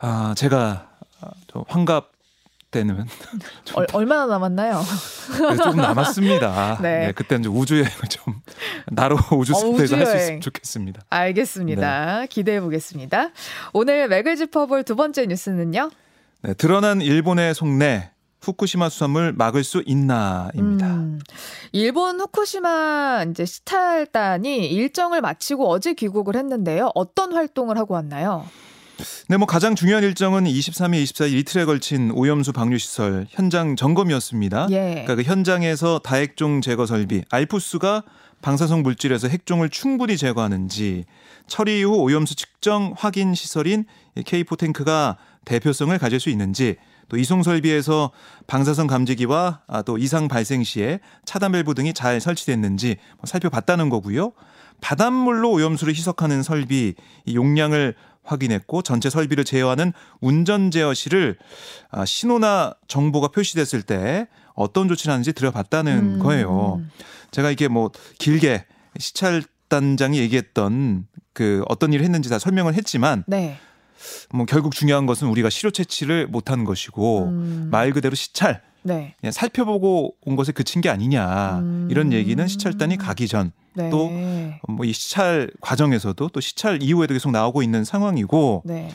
아 0.00 0.34
제가 0.36 0.88
좀 1.46 1.64
환갑 1.68 2.10
때는 2.74 3.06
얼, 3.74 3.86
얼마나 3.92 4.26
남았나요? 4.26 4.82
네, 5.50 5.56
조금 5.56 5.76
남았습니다. 5.76 6.78
네. 6.82 7.06
네, 7.06 7.12
그때는 7.12 7.48
우주 7.50 7.74
여행을 7.76 8.00
좀 8.10 8.40
나로 8.90 9.16
우주 9.32 9.54
스페이스 9.54 9.94
어, 9.94 9.98
할수 9.98 10.16
있으면 10.16 10.40
좋겠습니다. 10.40 11.02
알겠습니다. 11.08 12.20
네. 12.20 12.26
기대해 12.26 12.60
보겠습니다. 12.60 13.30
오늘 13.72 14.08
맥을 14.08 14.36
짚어볼 14.36 14.82
두 14.82 14.96
번째 14.96 15.26
뉴스는요. 15.26 15.90
네, 16.42 16.54
드러난 16.54 17.00
일본의 17.00 17.54
속내 17.54 18.10
후쿠시마 18.40 18.90
수산물 18.90 19.32
막을 19.32 19.64
수 19.64 19.82
있나입니다. 19.86 20.86
음, 20.86 21.20
일본 21.72 22.20
후쿠시마 22.20 23.24
이제 23.30 23.46
시탈단이 23.46 24.66
일정을 24.66 25.22
마치고 25.22 25.66
어제 25.70 25.94
귀국을 25.94 26.36
했는데요. 26.36 26.90
어떤 26.94 27.32
활동을 27.32 27.78
하고 27.78 27.94
왔나요? 27.94 28.44
네, 29.28 29.36
뭐 29.36 29.46
가장 29.46 29.74
중요한 29.74 30.04
일정은 30.04 30.44
23일, 30.44 31.02
24일 31.04 31.32
이틀에 31.34 31.64
걸친 31.64 32.10
오염수 32.12 32.52
방류 32.52 32.78
시설 32.78 33.26
현장 33.30 33.76
점검이었습니다. 33.76 34.68
예. 34.70 35.04
그러니까 35.04 35.14
그 35.16 35.22
현장에서 35.22 35.98
다핵종 35.98 36.60
제거 36.60 36.86
설비 36.86 37.22
알프스가 37.30 38.04
방사성 38.42 38.82
물질에서 38.82 39.28
핵종을 39.28 39.70
충분히 39.70 40.16
제거하는지 40.16 41.04
처리 41.46 41.80
이후 41.80 41.96
오염수 41.96 42.36
측정 42.36 42.94
확인 42.96 43.34
시설인 43.34 43.86
K4 44.16 44.58
탱크가 44.58 45.16
대표성을 45.46 45.96
가질 45.98 46.20
수 46.20 46.28
있는지 46.28 46.76
또 47.08 47.16
이송 47.16 47.42
설비에서 47.42 48.10
방사성 48.46 48.86
감지기와 48.86 49.62
아, 49.66 49.82
또 49.82 49.98
이상 49.98 50.28
발생 50.28 50.62
시에 50.62 51.00
차단 51.24 51.52
밸브 51.52 51.74
등이 51.74 51.94
잘 51.94 52.20
설치됐는지 52.20 52.96
뭐 53.16 53.24
살펴봤다는 53.24 53.88
거고요. 53.88 54.32
바닷물로 54.80 55.50
오염수를 55.52 55.94
희석하는 55.94 56.42
설비 56.42 56.94
용량을 57.32 57.94
확인했고 58.24 58.82
전체 58.82 59.10
설비를 59.10 59.44
제어하는 59.44 59.92
운전 60.20 60.70
제어실을 60.70 61.36
아, 61.90 62.04
신호나 62.04 62.74
정보가 62.88 63.28
표시됐을 63.28 63.82
때 63.82 64.26
어떤 64.54 64.88
조치를 64.88 65.12
하는지 65.12 65.32
들어봤다는 65.32 66.16
음. 66.16 66.18
거예요. 66.20 66.80
제가 67.30 67.50
이게 67.50 67.68
뭐 67.68 67.90
길게 68.18 68.64
시찰단장이 68.98 70.18
얘기했던 70.18 71.06
그 71.32 71.62
어떤 71.68 71.92
일을 71.92 72.04
했는지 72.04 72.30
다 72.30 72.38
설명을 72.38 72.74
했지만 72.74 73.24
네. 73.26 73.58
뭐 74.30 74.46
결국 74.46 74.74
중요한 74.74 75.06
것은 75.06 75.28
우리가 75.28 75.50
시료 75.50 75.70
채취를 75.70 76.26
못한 76.28 76.64
것이고 76.64 77.24
음. 77.24 77.68
말 77.70 77.92
그대로 77.92 78.14
시찰 78.14 78.62
네. 78.82 79.14
그냥 79.20 79.32
살펴보고 79.32 80.14
온 80.24 80.36
것에 80.36 80.52
그친 80.52 80.80
게 80.80 80.90
아니냐 80.90 81.58
음. 81.58 81.88
이런 81.90 82.12
얘기는 82.12 82.46
시찰단이 82.46 82.96
가기 82.96 83.26
전 83.28 83.52
네. 83.74 83.90
또뭐 83.90 84.84
이 84.84 84.92
시찰 84.92 85.50
과정에서도 85.60 86.28
또 86.28 86.40
시찰 86.40 86.82
이후에도 86.82 87.14
계속 87.14 87.30
나오고 87.30 87.62
있는 87.62 87.84
상황이고 87.84 88.62
네. 88.64 88.90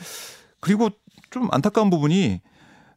그리고 0.60 0.90
좀 1.30 1.48
안타까운 1.52 1.90
부분이 1.90 2.40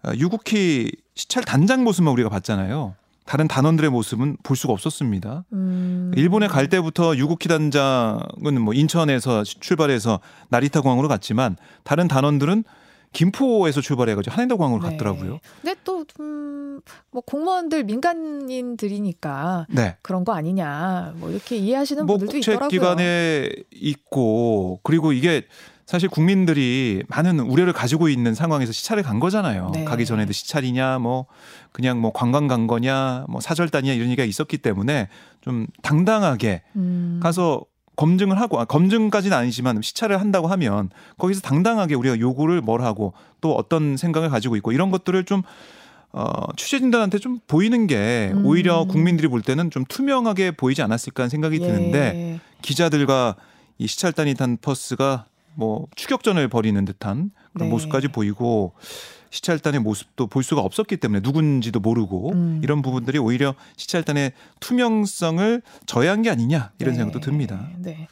아, 0.04 0.14
유국희 0.16 0.92
시찰 1.16 1.44
단장 1.44 1.84
모습만 1.84 2.12
우리가 2.14 2.30
봤잖아요. 2.30 2.96
다른 3.26 3.48
단원들의 3.48 3.90
모습은 3.90 4.38
볼 4.44 4.58
수가 4.58 4.74
없었습니다. 4.74 5.46
음. 5.54 6.12
일본에 6.16 6.48
갈 6.48 6.68
때부터 6.68 7.16
유국희 7.16 7.48
단장은 7.48 8.62
뭐 8.62 8.74
인천에서 8.74 9.44
출발해서 9.44 10.20
나리타 10.50 10.82
공항으로 10.82 11.08
갔지만 11.08 11.56
다른 11.84 12.10
단원들은 12.10 12.66
김포에서 13.14 13.80
출발해가지고 13.80 14.34
한해도 14.34 14.58
공항으로 14.58 14.84
네. 14.84 14.92
갔더라고요. 14.92 15.40
근데 15.62 15.76
또, 15.84 16.04
음, 16.20 16.82
뭐 17.12 17.22
공무원들 17.22 17.84
민간인들이니까 17.86 19.68
네. 19.70 19.96
그런 20.02 20.26
거 20.26 20.34
아니냐. 20.34 21.14
뭐 21.18 21.30
이렇게 21.30 21.56
이해하시는 21.56 22.06
뭐 22.06 22.18
분들도 22.18 22.40
있더라고요. 22.40 22.68
국책기관에 22.68 23.50
있고 23.72 24.80
그리고 24.84 25.14
이게 25.14 25.44
사실 25.86 26.10
국민들이 26.10 27.04
많은 27.08 27.40
우려를 27.40 27.74
가지고 27.74 28.10
있는 28.10 28.34
상황에서 28.34 28.72
시찰을 28.72 29.04
간 29.04 29.20
거잖아요. 29.20 29.72
네. 29.74 29.84
가기 29.84 30.06
전에도 30.06 30.32
시찰이냐, 30.32 31.00
뭐 31.00 31.26
그냥 31.72 32.00
뭐 32.00 32.12
관광 32.14 32.48
간 32.48 32.68
거냐, 32.68 33.26
뭐 33.30 33.42
사절단이냐 33.42 33.94
이런 33.94 34.08
얘기가 34.08 34.24
있었기 34.24 34.60
때문에 34.60 35.10
좀 35.42 35.68
당당하게 35.82 36.64
음. 36.78 37.20
가서 37.22 37.66
검증을 37.96 38.40
하고 38.40 38.60
아, 38.60 38.66
검증까지는 38.66 39.36
아니지만 39.36 39.82
시찰을 39.82 40.20
한다고 40.20 40.48
하면 40.48 40.90
거기서 41.18 41.42
당당하게 41.42 41.96
우리가 41.96 42.20
요구를 42.20 42.62
뭘 42.62 42.82
하고 42.82 43.14
또 43.42 43.56
어떤 43.56 43.98
생각을 43.98 44.30
가지고 44.30 44.56
있고 44.56 44.72
이런 44.72 44.92
것들을 44.92 45.24
좀 45.26 45.44
어, 46.12 46.48
취재진들한테 46.56 47.18
좀 47.18 47.40
보이는 47.48 47.88
게 47.88 48.32
음. 48.34 48.46
오히려 48.46 48.86
국민들이 48.86 49.28
볼 49.28 49.42
때는 49.42 49.72
좀 49.72 49.84
투명하게 49.86 50.52
보이지 50.52 50.82
않았을까 50.82 51.24
하는 51.24 51.30
생각이 51.30 51.60
예. 51.60 51.60
드는데 51.60 52.40
기자들과 52.62 53.36
이 53.80 53.88
시찰단이 53.88 54.36
탄 54.36 54.58
버스가 54.62 55.26
뭐 55.56 55.88
추격전을 55.96 56.48
벌이는 56.48 56.86
듯한 56.86 57.32
그런 57.54 57.68
네. 57.68 57.72
모습까지 57.72 58.10
보이고 58.10 58.74
시찰단의 59.34 59.82
모습도 59.82 60.28
볼 60.28 60.44
수가 60.44 60.62
없었기 60.62 60.98
때문에 60.98 61.22
누군지도 61.24 61.80
모르고 61.80 62.34
음. 62.34 62.62
이런 62.64 62.84
부분들이 62.84 63.18
오히려 63.18 63.56
시찰단의 63.78 64.34
투명성을 64.60 65.62
저해한 65.88 66.22
게 66.22 66.30
아니냐 66.30 66.72
이런 66.78 66.94
네. 66.94 66.98
생각도 67.00 67.20
듭니다. 67.20 67.68
네. 67.80 68.08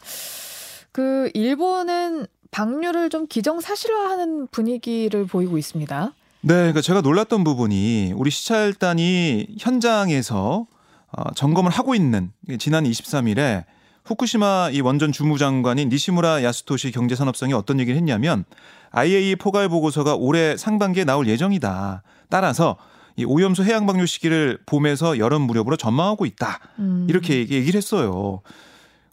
그 0.91 1.29
일본은 1.35 2.25
방류를 2.49 3.09
좀 3.09 3.27
기정사실화하는 3.27 4.47
분위기를 4.47 5.25
보이고 5.25 5.59
있습니다. 5.59 6.13
네, 6.41 6.53
그러니까 6.53 6.81
제가 6.81 7.01
놀랐던 7.01 7.43
부분이 7.43 8.13
우리 8.15 8.31
시찰단이 8.31 9.57
현장에서 9.59 10.65
어, 11.11 11.33
점검을 11.35 11.71
하고 11.71 11.93
있는 11.93 12.31
지난 12.57 12.83
23일에 12.83 13.65
후쿠시마 14.05 14.71
이 14.71 14.81
원전 14.81 15.11
주무장관인 15.11 15.89
니시무라 15.89 16.43
야스토시 16.43 16.91
경제산업성이 16.91 17.53
어떤 17.53 17.79
얘기를 17.79 17.97
했냐면 17.97 18.45
IAEA 18.91 19.35
포괄 19.35 19.69
보고서가 19.69 20.15
올해 20.15 20.57
상반기에 20.57 21.05
나올 21.05 21.27
예정이다. 21.27 22.03
따라서 22.29 22.77
이 23.15 23.25
오염수 23.25 23.63
해양 23.63 23.85
방류 23.85 24.05
시기를 24.05 24.59
봄에서 24.65 25.17
여름 25.17 25.43
무렵으로 25.43 25.77
전망하고 25.77 26.25
있다. 26.25 26.59
음. 26.79 27.05
이렇게 27.09 27.39
얘기를 27.39 27.77
했어요. 27.77 28.41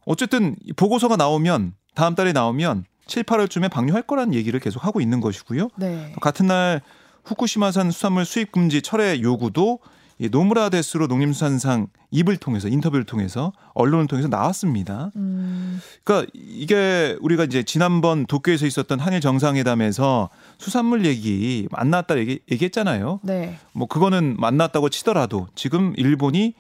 어쨌든 0.05 0.57
보고서가 0.77 1.17
나오면 1.17 1.75
다음 1.95 2.15
달에 2.15 2.33
나오면 2.33 2.85
7, 3.07 3.25
8월쯤에 3.25 3.71
방류할 3.71 4.03
거라는 4.03 4.35
얘기를 4.35 4.59
계속 4.61 4.85
하고 4.85 5.01
있는 5.01 5.21
것이고요. 5.21 5.69
네. 5.77 6.15
같은 6.21 6.47
날 6.47 6.81
후쿠시마산 7.25 7.91
수산물 7.91 8.25
수입 8.25 8.53
금지 8.53 8.83
철회 8.83 9.21
요구도 9.21 9.81
이 9.81 9.81
노무라 10.27 10.69
데스로 10.69 11.07
농림수산상 11.07 11.87
입을 12.11 12.39
통해서 12.39 12.67
인터뷰를 12.69 13.05
통해서 13.05 13.53
언론을 13.75 14.09
통해서 14.09 14.27
나왔습니다. 14.29 15.13
음. 15.15 15.81
그러니까 16.03 16.31
이게 16.35 17.17
우리가 17.21 17.45
이제 17.45 17.63
지난번 17.63 18.27
도쿄에서 18.27 18.67
있었던 18.67 18.99
한일 18.99 19.21
정상회담에서 19.21 20.29
수산물 20.59 21.07
얘기 21.07 21.69
만났다 21.71 22.19
얘기, 22.19 22.41
얘기했잖아요. 22.51 23.21
네. 23.23 23.57
뭐 23.73 23.87
그거는 23.87 24.37
만났다고 24.39 24.89
치더라도 24.89 25.47
지금 25.55 25.95
일본이 25.97 26.55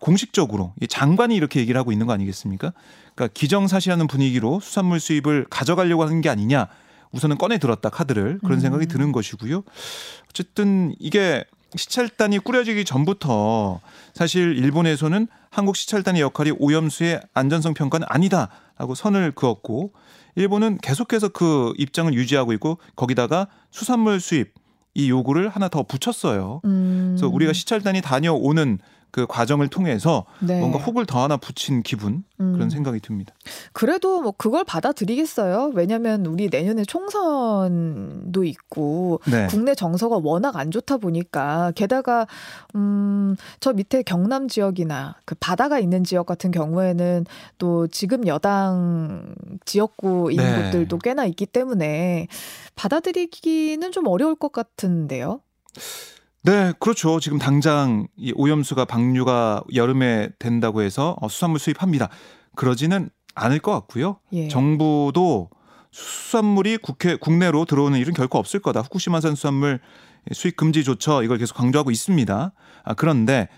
공식적으로 0.00 0.72
이 0.80 0.88
장관이 0.88 1.34
이렇게 1.36 1.60
얘기를 1.60 1.78
하고 1.78 1.92
있는 1.92 2.06
거 2.06 2.12
아니겠습니까? 2.12 2.72
그러니까 3.14 3.32
기정사실하는 3.32 4.08
분위기로 4.08 4.60
수산물 4.60 5.00
수입을 5.00 5.46
가져가려고 5.48 6.02
하는 6.02 6.20
게 6.20 6.28
아니냐. 6.28 6.68
우선은 7.12 7.38
꺼내 7.38 7.58
들었다 7.58 7.88
카드를 7.88 8.40
그런 8.44 8.60
생각이 8.60 8.86
음. 8.86 8.88
드는 8.88 9.12
것이고요. 9.12 9.62
어쨌든 10.28 10.94
이게 10.98 11.44
시찰단이 11.76 12.38
꾸려지기 12.38 12.84
전부터 12.84 13.80
사실 14.14 14.56
일본에서는 14.56 15.28
한국 15.50 15.76
시찰단의 15.76 16.22
역할이 16.22 16.52
오염수의 16.58 17.20
안전성 17.34 17.74
평가는 17.74 18.06
아니다라고 18.08 18.94
선을 18.94 19.32
그었고 19.32 19.92
일본은 20.34 20.78
계속해서 20.82 21.30
그 21.30 21.72
입장을 21.78 22.12
유지하고 22.12 22.52
있고 22.52 22.78
거기다가 22.94 23.48
수산물 23.70 24.20
수입 24.20 24.54
이 24.94 25.10
요구를 25.10 25.48
하나 25.50 25.68
더 25.68 25.82
붙였어요. 25.82 26.62
음. 26.64 27.14
그래서 27.16 27.28
우리가 27.28 27.52
시찰단이 27.52 28.00
다녀오는 28.00 28.78
그 29.10 29.26
과정을 29.26 29.68
통해서 29.68 30.24
네. 30.40 30.58
뭔가 30.60 30.78
혹을 30.78 31.06
더 31.06 31.22
하나 31.22 31.36
붙인 31.36 31.82
기분 31.82 32.24
그런 32.36 32.62
음. 32.62 32.70
생각이 32.70 33.00
듭니다. 33.00 33.34
그래도 33.76 34.22
뭐 34.22 34.32
그걸 34.32 34.64
받아들이겠어요. 34.64 35.72
왜냐하면 35.74 36.24
우리 36.24 36.48
내년에 36.50 36.86
총선도 36.86 38.42
있고 38.44 39.20
네. 39.30 39.48
국내 39.50 39.74
정서가 39.74 40.20
워낙 40.22 40.56
안 40.56 40.70
좋다 40.70 40.96
보니까 40.96 41.72
게다가 41.76 42.26
음저 42.74 43.74
밑에 43.74 44.02
경남 44.02 44.48
지역이나 44.48 45.16
그 45.26 45.34
바다가 45.34 45.78
있는 45.78 46.04
지역 46.04 46.24
같은 46.24 46.52
경우에는 46.52 47.26
또 47.58 47.86
지금 47.88 48.26
여당 48.26 49.34
지역구인 49.66 50.38
네. 50.38 50.62
곳들도 50.62 50.96
꽤나 51.00 51.26
있기 51.26 51.44
때문에 51.44 52.28
받아들이기는 52.76 53.92
좀 53.92 54.06
어려울 54.06 54.36
것 54.36 54.52
같은데요. 54.52 55.42
네, 56.44 56.72
그렇죠. 56.80 57.20
지금 57.20 57.36
당장 57.36 58.06
이 58.16 58.32
오염수가 58.34 58.86
방류가 58.86 59.64
여름에 59.74 60.30
된다고 60.38 60.80
해서 60.80 61.14
어, 61.20 61.28
수산물 61.28 61.60
수입합니다. 61.60 62.08
그러지는 62.54 63.10
않을 63.36 63.60
것 63.60 63.72
같고요. 63.72 64.18
예. 64.32 64.48
정부도 64.48 65.50
수산물이 65.92 66.78
국회 66.78 67.16
국내로 67.16 67.64
들어오는 67.64 67.98
일은 67.98 68.12
결코 68.12 68.38
없을 68.38 68.60
거다. 68.60 68.80
후쿠시마산 68.80 69.34
수산물 69.34 69.80
수입 70.32 70.56
금지 70.56 70.82
조처 70.82 71.22
이걸 71.22 71.38
계속 71.38 71.54
강조하고 71.54 71.90
있습니다. 71.90 72.52
아, 72.84 72.94
그런데 72.94 73.48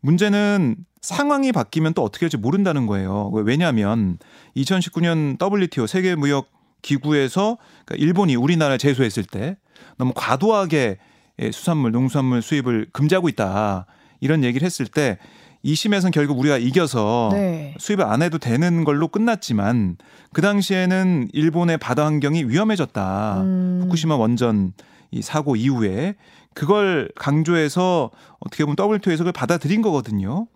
문제는 0.00 0.76
상황이 1.00 1.52
바뀌면 1.52 1.94
또 1.94 2.02
어떻게 2.02 2.24
될지 2.24 2.36
모른다는 2.36 2.86
거예요. 2.86 3.30
왜냐하면 3.32 4.18
2019년 4.56 5.38
WTO 5.40 5.86
세계 5.86 6.16
무역 6.16 6.50
기구에서 6.82 7.58
그러니까 7.84 8.04
일본이 8.04 8.34
우리나라에 8.34 8.78
제소했을 8.78 9.24
때 9.24 9.56
너무 9.96 10.12
과도하게 10.14 10.98
예, 11.38 11.50
수산물, 11.50 11.92
농수산물 11.92 12.42
수입을 12.42 12.88
금지하고 12.92 13.28
있다. 13.28 13.86
이런 14.20 14.42
얘기를 14.44 14.64
했을 14.64 14.86
때 14.86 15.18
2심에서는 15.66 16.12
결국 16.12 16.38
우리가 16.38 16.58
이겨서 16.58 17.30
네. 17.32 17.74
수입을 17.78 18.04
안 18.04 18.22
해도 18.22 18.38
되는 18.38 18.84
걸로 18.84 19.08
끝났지만 19.08 19.96
그 20.32 20.40
당시에는 20.40 21.28
일본의 21.32 21.78
바다 21.78 22.06
환경이 22.06 22.44
위험해졌다. 22.44 23.42
음. 23.42 23.80
후쿠시마 23.82 24.16
원전 24.16 24.72
이 25.10 25.22
사고 25.22 25.56
이후에 25.56 26.14
그걸 26.54 27.10
강조해서 27.16 28.10
어떻게 28.38 28.64
보면 28.64 28.76
WTO에서 28.78 29.24
그걸 29.24 29.32
받아들인 29.32 29.82
거거든요. 29.82 30.46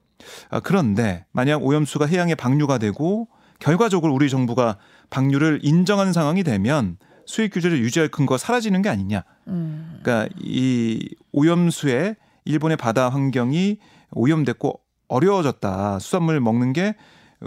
아, 0.49 0.61
그런데 0.61 1.25
만약 1.33 1.62
오염수가 1.64 2.07
해양에 2.07 2.35
방류가 2.35 2.79
되고 2.79 3.29
결과적으로 3.59 4.14
우리 4.14 4.31
정부가 4.31 4.79
방류를 5.11 5.61
인정하는 5.62 6.12
상황이 6.12 6.43
되면 6.43 6.99
수입 7.26 7.52
규제를 7.52 7.81
유지할 7.81 8.09
근거가 8.09 8.38
사라지는 8.38 8.83
게 8.83 8.88
아니냐. 8.88 9.25
음. 9.49 9.99
그러니까 10.02 10.33
이 10.40 11.14
오염수에 11.33 12.17
일본의 12.45 12.76
바다 12.76 13.09
환경이 13.09 13.79
오염됐고 14.12 14.81
어려워졌다. 15.11 15.99
수산물 15.99 16.40
먹는 16.40 16.73
게 16.73 16.94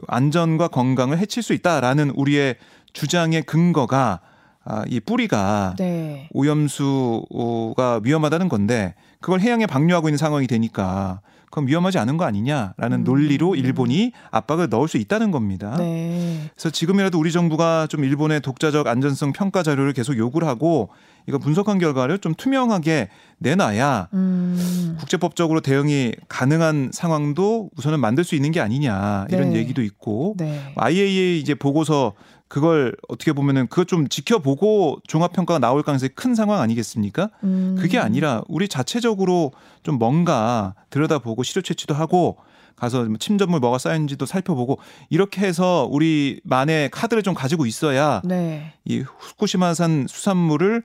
안전과 0.08 0.68
건강을 0.68 1.18
해칠 1.18 1.42
수 1.42 1.54
있다라는 1.54 2.12
우리의 2.12 2.56
주장의 2.94 3.44
근거가 3.44 4.20
아, 4.66 4.84
이 4.88 5.00
뿌리가 5.00 5.76
네. 5.78 6.30
오염수가 6.32 8.02
위험하다는 8.04 8.48
건데 8.48 8.96
그걸 9.20 9.42
해양에 9.42 9.66
방류하고 9.66 10.08
있는 10.08 10.18
상황이 10.18 10.48
되니까 10.48 11.20
그럼 11.54 11.68
위험하지 11.68 12.00
않은 12.00 12.18
거 12.18 12.26
아니냐라는 12.26 13.02
음. 13.02 13.04
논리로 13.04 13.54
일본이 13.54 14.12
압박을 14.32 14.70
넣을 14.70 14.88
수 14.88 14.98
있다는 14.98 15.30
겁니다. 15.30 15.76
네. 15.78 16.50
그래서 16.56 16.72
지금이라도 16.72 17.20
우리 17.20 17.32
정부가 17.32 17.86
좀 17.86 18.04
일본의 18.04 18.42
독자적 18.42 18.88
안전성 18.88 19.34
평가 19.34 19.62
자료를 19.62 19.94
계속 19.94 20.18
요구를 20.18 20.48
하고 20.48 20.90
이거 21.28 21.38
분석한 21.38 21.78
결과를 21.78 22.18
좀 22.18 22.34
투명하게 22.34 23.10
내놔야 23.38 24.10
음. 24.14 24.96
국제법적으로 25.00 25.62
대응이 25.62 26.14
가능한 26.28 26.90
상황도 26.92 27.70
우선은 27.78 28.00
만들 28.00 28.24
수 28.24 28.34
있는 28.34 28.52
게 28.52 28.60
아니냐 28.60 29.28
이런 29.30 29.52
네. 29.52 29.60
얘기도 29.60 29.84
있고 29.84 30.34
네. 30.40 30.60
IAEA 30.76 31.40
이제 31.40 31.54
보고서 31.54 32.14
그걸 32.48 32.96
어떻게 33.08 33.34
보면은 33.34 33.68
그것 33.68 33.88
좀 33.88 34.08
지켜보고 34.08 35.00
종합 35.08 35.34
평가가 35.34 35.60
나올 35.60 35.82
가능성이 35.82 36.10
큰 36.16 36.36
상황 36.36 36.62
아니겠습니까? 36.62 37.30
음. 37.44 37.76
그게 37.80 37.98
아니라 37.98 38.44
우리 38.48 38.68
자체적으로 38.68 39.52
좀 39.82 39.98
뭔가 39.98 40.76
들여다보고 40.92 41.44
시료 41.44 41.62
채취도 41.62 41.94
하고 41.96 42.38
가서 42.76 43.06
뭐 43.06 43.18
침전물 43.18 43.60
뭐가 43.60 43.78
쌓였는지도 43.78 44.26
살펴보고 44.26 44.78
이렇게 45.10 45.42
해서 45.42 45.88
우리만의 45.92 46.90
카드를 46.92 47.24
좀 47.24 47.34
가지고 47.34 47.66
있어야 47.66 48.22
네. 48.24 48.74
이 48.86 49.00
후쿠시마산 49.00 50.08
수산물을 50.10 50.84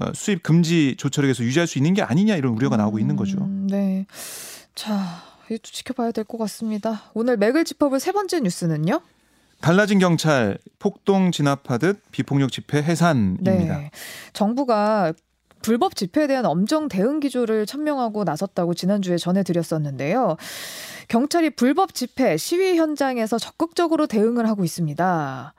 어, 0.00 0.12
수입 0.14 0.42
금지 0.42 0.94
조처를 0.96 1.28
계속 1.28 1.42
유지할 1.42 1.66
수 1.66 1.78
있는 1.78 1.92
게 1.94 2.02
아니냐 2.02 2.36
이런 2.36 2.54
우려가 2.54 2.76
나오고 2.76 2.98
있는 2.98 3.16
거죠. 3.16 3.38
음, 3.38 3.66
네. 3.70 4.06
자, 4.74 5.22
이것도 5.46 5.62
지켜봐야 5.64 6.12
될 6.12 6.24
것 6.24 6.38
같습니다. 6.38 7.02
오늘 7.12 7.36
맥을 7.36 7.64
짚어볼 7.64 7.98
세 8.00 8.12
번째 8.12 8.40
뉴스는요? 8.40 9.00
달라진 9.60 9.98
경찰 9.98 10.58
폭동 10.78 11.32
진압하듯 11.32 12.02
비폭력 12.10 12.50
집회 12.50 12.82
해산입니다. 12.82 13.78
네. 13.78 13.90
정부가 14.32 15.12
불법 15.62 15.94
집회에 15.94 16.26
대한 16.26 16.46
엄정 16.46 16.88
대응 16.88 17.20
기조를 17.20 17.66
천명하고 17.66 18.24
나섰다고 18.24 18.74
지난주에 18.74 19.18
전해드렸었는데요. 19.18 20.36
경찰이 21.08 21.50
불법 21.50 21.94
집회, 21.94 22.36
시위 22.36 22.76
현장에서 22.76 23.38
적극적으로 23.38 24.06
대응을 24.06 24.48
하고 24.48 24.64
있습니다. 24.64 25.54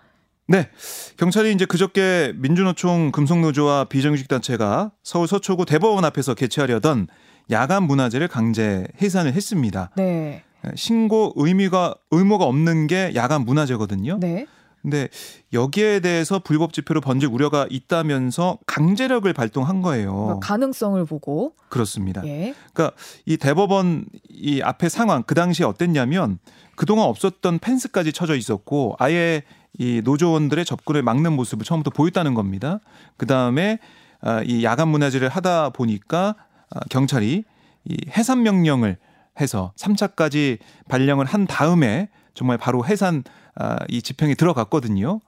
네. 0.47 0.69
경찰이 1.17 1.53
이제 1.53 1.65
그저께 1.65 2.33
민주노총 2.37 3.11
금속노조와 3.11 3.85
비정규직 3.85 4.27
단체가 4.27 4.91
서울 5.03 5.27
서초구 5.27 5.65
대법원 5.65 6.03
앞에서 6.05 6.33
개최하려던 6.33 7.07
야간 7.51 7.83
문화제를 7.83 8.27
강제 8.27 8.87
해산을 9.01 9.33
했습니다. 9.33 9.91
네. 9.95 10.43
신고 10.75 11.33
의미가 11.35 11.95
의무가 12.11 12.45
없는 12.45 12.87
게 12.87 13.11
야간 13.15 13.45
문화제거든요. 13.45 14.19
네. 14.19 14.45
근데 14.81 15.09
여기에 15.53 15.99
대해서 15.99 16.39
불법 16.39 16.73
집회로 16.73 17.01
번질 17.01 17.29
우려가 17.29 17.67
있다면서 17.69 18.57
강제력을 18.65 19.31
발동한 19.33 19.81
거예요. 19.81 20.11
그러니까 20.11 20.39
가능성을 20.47 21.05
보고. 21.05 21.53
그렇습니다. 21.69 22.25
예. 22.25 22.55
그러니까 22.73 22.97
이 23.25 23.37
대법원 23.37 24.05
이 24.29 24.61
앞에 24.61 24.89
상황 24.89 25.23
그 25.23 25.35
당시에 25.35 25.65
어땠냐면 25.65 26.39
그동안 26.75 27.07
없었던 27.09 27.59
펜스까지 27.59 28.11
쳐져 28.11 28.35
있었고 28.35 28.95
아예 28.97 29.43
이 29.77 30.01
노조원들의 30.03 30.65
접근을 30.65 31.03
막는 31.03 31.33
모습을 31.33 31.63
처음부터 31.63 31.91
보였다는 31.91 32.33
겁니다. 32.33 32.79
그 33.17 33.27
다음에 33.27 33.77
아, 34.21 34.41
이 34.43 34.63
야간 34.63 34.87
문화제를 34.87 35.29
하다 35.29 35.69
보니까 35.69 36.35
아, 36.69 36.79
경찰이 36.89 37.43
이 37.85 37.97
해산 38.09 38.43
명령을 38.43 38.97
해서 39.41 39.73
3차까지 39.77 40.59
발령을 40.87 41.25
한 41.25 41.47
다음에 41.47 42.09
정말 42.33 42.57
바로 42.57 42.85
해산 42.85 43.23
아, 43.55 43.77
이 43.89 44.01
집행에 44.01 44.35
들어갔거든요. 44.35 45.19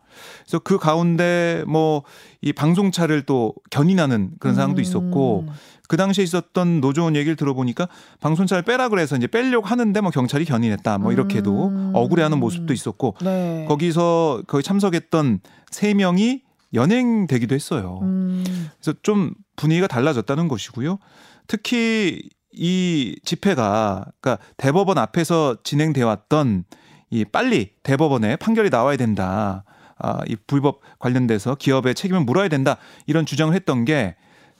그래서 0.45 0.59
그 0.59 0.77
가운데 0.77 1.63
뭐 1.67 2.03
이 2.43 2.51
방송차를 2.51 3.21
또 3.23 3.53
견인하는 3.71 4.31
그런 4.37 4.53
상황도 4.53 4.81
있었고 4.81 5.45
음. 5.47 5.53
그 5.87 5.95
당시에 5.95 6.25
있었던 6.25 6.81
노조원 6.81 7.15
얘기를 7.15 7.37
들어보니까 7.37 7.87
방송차를 8.19 8.63
빼라 8.63 8.89
그래서 8.89 9.15
이제 9.15 9.27
빼려고 9.27 9.65
하는데 9.65 10.01
뭐 10.01 10.11
경찰이 10.11 10.43
견인했다 10.43 10.97
뭐 10.97 11.13
이렇게도 11.13 11.67
음. 11.69 11.91
억울해하는 11.93 12.39
모습도 12.39 12.73
있었고 12.73 13.15
네. 13.21 13.65
거기서 13.69 14.43
거기 14.45 14.61
참석했던 14.61 15.39
세 15.71 15.93
명이 15.93 16.41
연행되기도 16.73 17.55
했어요. 17.55 17.99
음. 18.01 18.43
그래서 18.81 18.97
좀 19.03 19.33
분위기가 19.55 19.87
달라졌다는 19.87 20.49
것이고요. 20.49 20.99
특히 21.47 22.27
이 22.53 23.19
집회가 23.23 24.05
그러니까 24.21 24.43
대법원 24.57 24.97
앞에서 24.97 25.57
진행돼 25.63 26.03
왔던 26.03 26.65
이 27.09 27.25
빨리 27.25 27.71
대법원에 27.83 28.37
판결이 28.37 28.69
나와야 28.69 28.97
된다. 28.97 29.63
아, 29.97 30.19
이 30.27 30.35
불법 30.47 30.81
관련돼서 30.99 31.55
기업의 31.55 31.95
책임을 31.95 32.21
물어야 32.21 32.47
된다. 32.49 32.77
이런 33.05 33.25
주장을 33.25 33.53
했던 33.53 33.85
게 33.85 34.15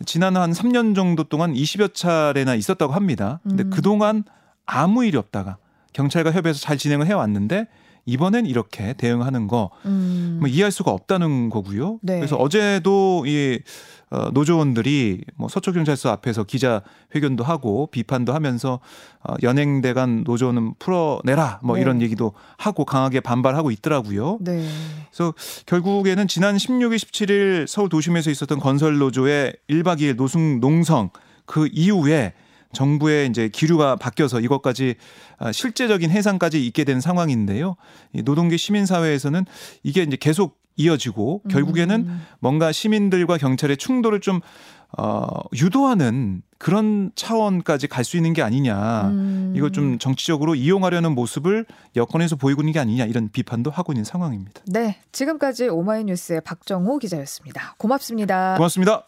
지난 0.05 0.37
한 0.37 0.51
3년 0.51 0.95
정도 0.95 1.23
동안 1.23 1.53
20여 1.53 1.93
차례나 1.93 2.55
있었다고 2.55 2.93
합니다. 2.93 3.39
근데 3.43 3.63
음. 3.63 3.69
그동안 3.69 4.23
아무 4.65 5.05
일이 5.05 5.17
없다가 5.17 5.57
경찰과 5.93 6.31
협의해서 6.31 6.59
잘 6.59 6.77
진행을 6.77 7.07
해 7.07 7.13
왔는데 7.13 7.67
이번엔 8.05 8.45
이렇게 8.45 8.93
대응하는 8.93 9.47
거 9.47 9.69
음. 9.85 10.37
뭐 10.39 10.49
이해할 10.49 10.71
수가 10.71 10.91
없다는 10.91 11.49
거고요. 11.49 11.99
네. 12.01 12.17
그래서 12.17 12.35
어제도 12.35 13.23
이 13.25 13.59
어, 14.13 14.29
노조원들이 14.31 15.23
뭐 15.35 15.49
서초경찰서 15.49 16.11
앞에서 16.11 16.43
기자 16.43 16.83
회견도 17.15 17.43
하고 17.43 17.87
비판도 17.87 18.31
하면서 18.31 18.79
어, 19.23 19.33
연행대 19.41 19.93
간 19.93 20.23
노조는 20.23 20.75
풀어내라 20.77 21.61
뭐 21.63 21.77
네. 21.77 21.81
이런 21.81 21.99
얘기도 21.99 22.33
하고 22.57 22.85
강하게 22.85 23.21
반발하고 23.21 23.71
있더라고요. 23.71 24.37
네. 24.41 24.67
그래서 25.09 25.33
결국에는 25.65 26.27
지난 26.27 26.57
16일 26.57 26.97
17일 26.97 27.65
서울 27.65 27.89
도심에서 27.89 28.29
있었던 28.29 28.59
건설 28.59 28.99
노조의 28.99 29.55
1박 29.67 29.99
2일 29.99 30.15
노숙 30.15 30.59
농성 30.59 31.09
그 31.45 31.67
이후에 31.71 32.33
정부의 32.73 33.29
이제 33.29 33.47
기류가 33.49 33.95
바뀌어서 33.95 34.39
이것까지 34.39 34.95
아, 35.37 35.51
실제적인 35.51 36.09
해상까지 36.09 36.65
있게 36.65 36.83
된 36.83 36.99
상황인데요. 37.01 37.75
이 38.13 38.21
노동계 38.23 38.57
시민사회에서는 38.57 39.45
이게 39.83 40.03
이제 40.03 40.17
계속 40.19 40.61
이어지고 40.75 41.43
결국에는 41.49 41.95
음. 42.07 42.21
뭔가 42.39 42.71
시민들과 42.71 43.37
경찰의 43.37 43.77
충돌을 43.77 44.19
좀 44.21 44.41
어, 44.97 45.25
유도하는 45.55 46.41
그런 46.59 47.11
차원까지 47.15 47.87
갈 47.87 48.03
수 48.03 48.15
있는 48.17 48.33
게 48.33 48.41
아니냐. 48.41 49.09
음. 49.09 49.53
이걸 49.55 49.71
좀 49.71 49.97
정치적으로 49.97 50.55
이용하려는 50.55 51.13
모습을 51.13 51.65
여권에서 51.95 52.35
보이고 52.35 52.61
있는 52.61 52.73
게 52.73 52.79
아니냐 52.79 53.05
이런 53.05 53.29
비판도 53.29 53.71
하고 53.71 53.91
있는 53.91 54.03
상황입니다. 54.03 54.61
네. 54.67 54.97
지금까지 55.11 55.67
오마이뉴스의 55.67 56.41
박정호 56.41 56.99
기자였습니다. 56.99 57.75
고맙습니다. 57.77 58.55
고맙습니다. 58.55 59.07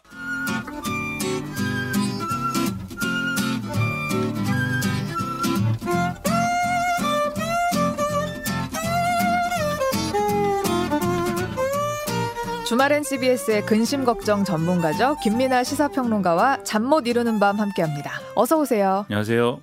주말엔 12.68 13.04
CBS의 13.04 13.64
근심 13.64 14.04
걱정 14.04 14.44
전문가죠. 14.44 15.16
김민아 15.22 15.62
시사평론가와 15.64 16.64
잠 16.64 16.86
못 16.86 17.06
이루는 17.06 17.38
밤 17.38 17.58
함께합니다. 17.60 18.20
어서 18.34 18.58
오세요. 18.58 19.04
안녕하세요. 19.08 19.60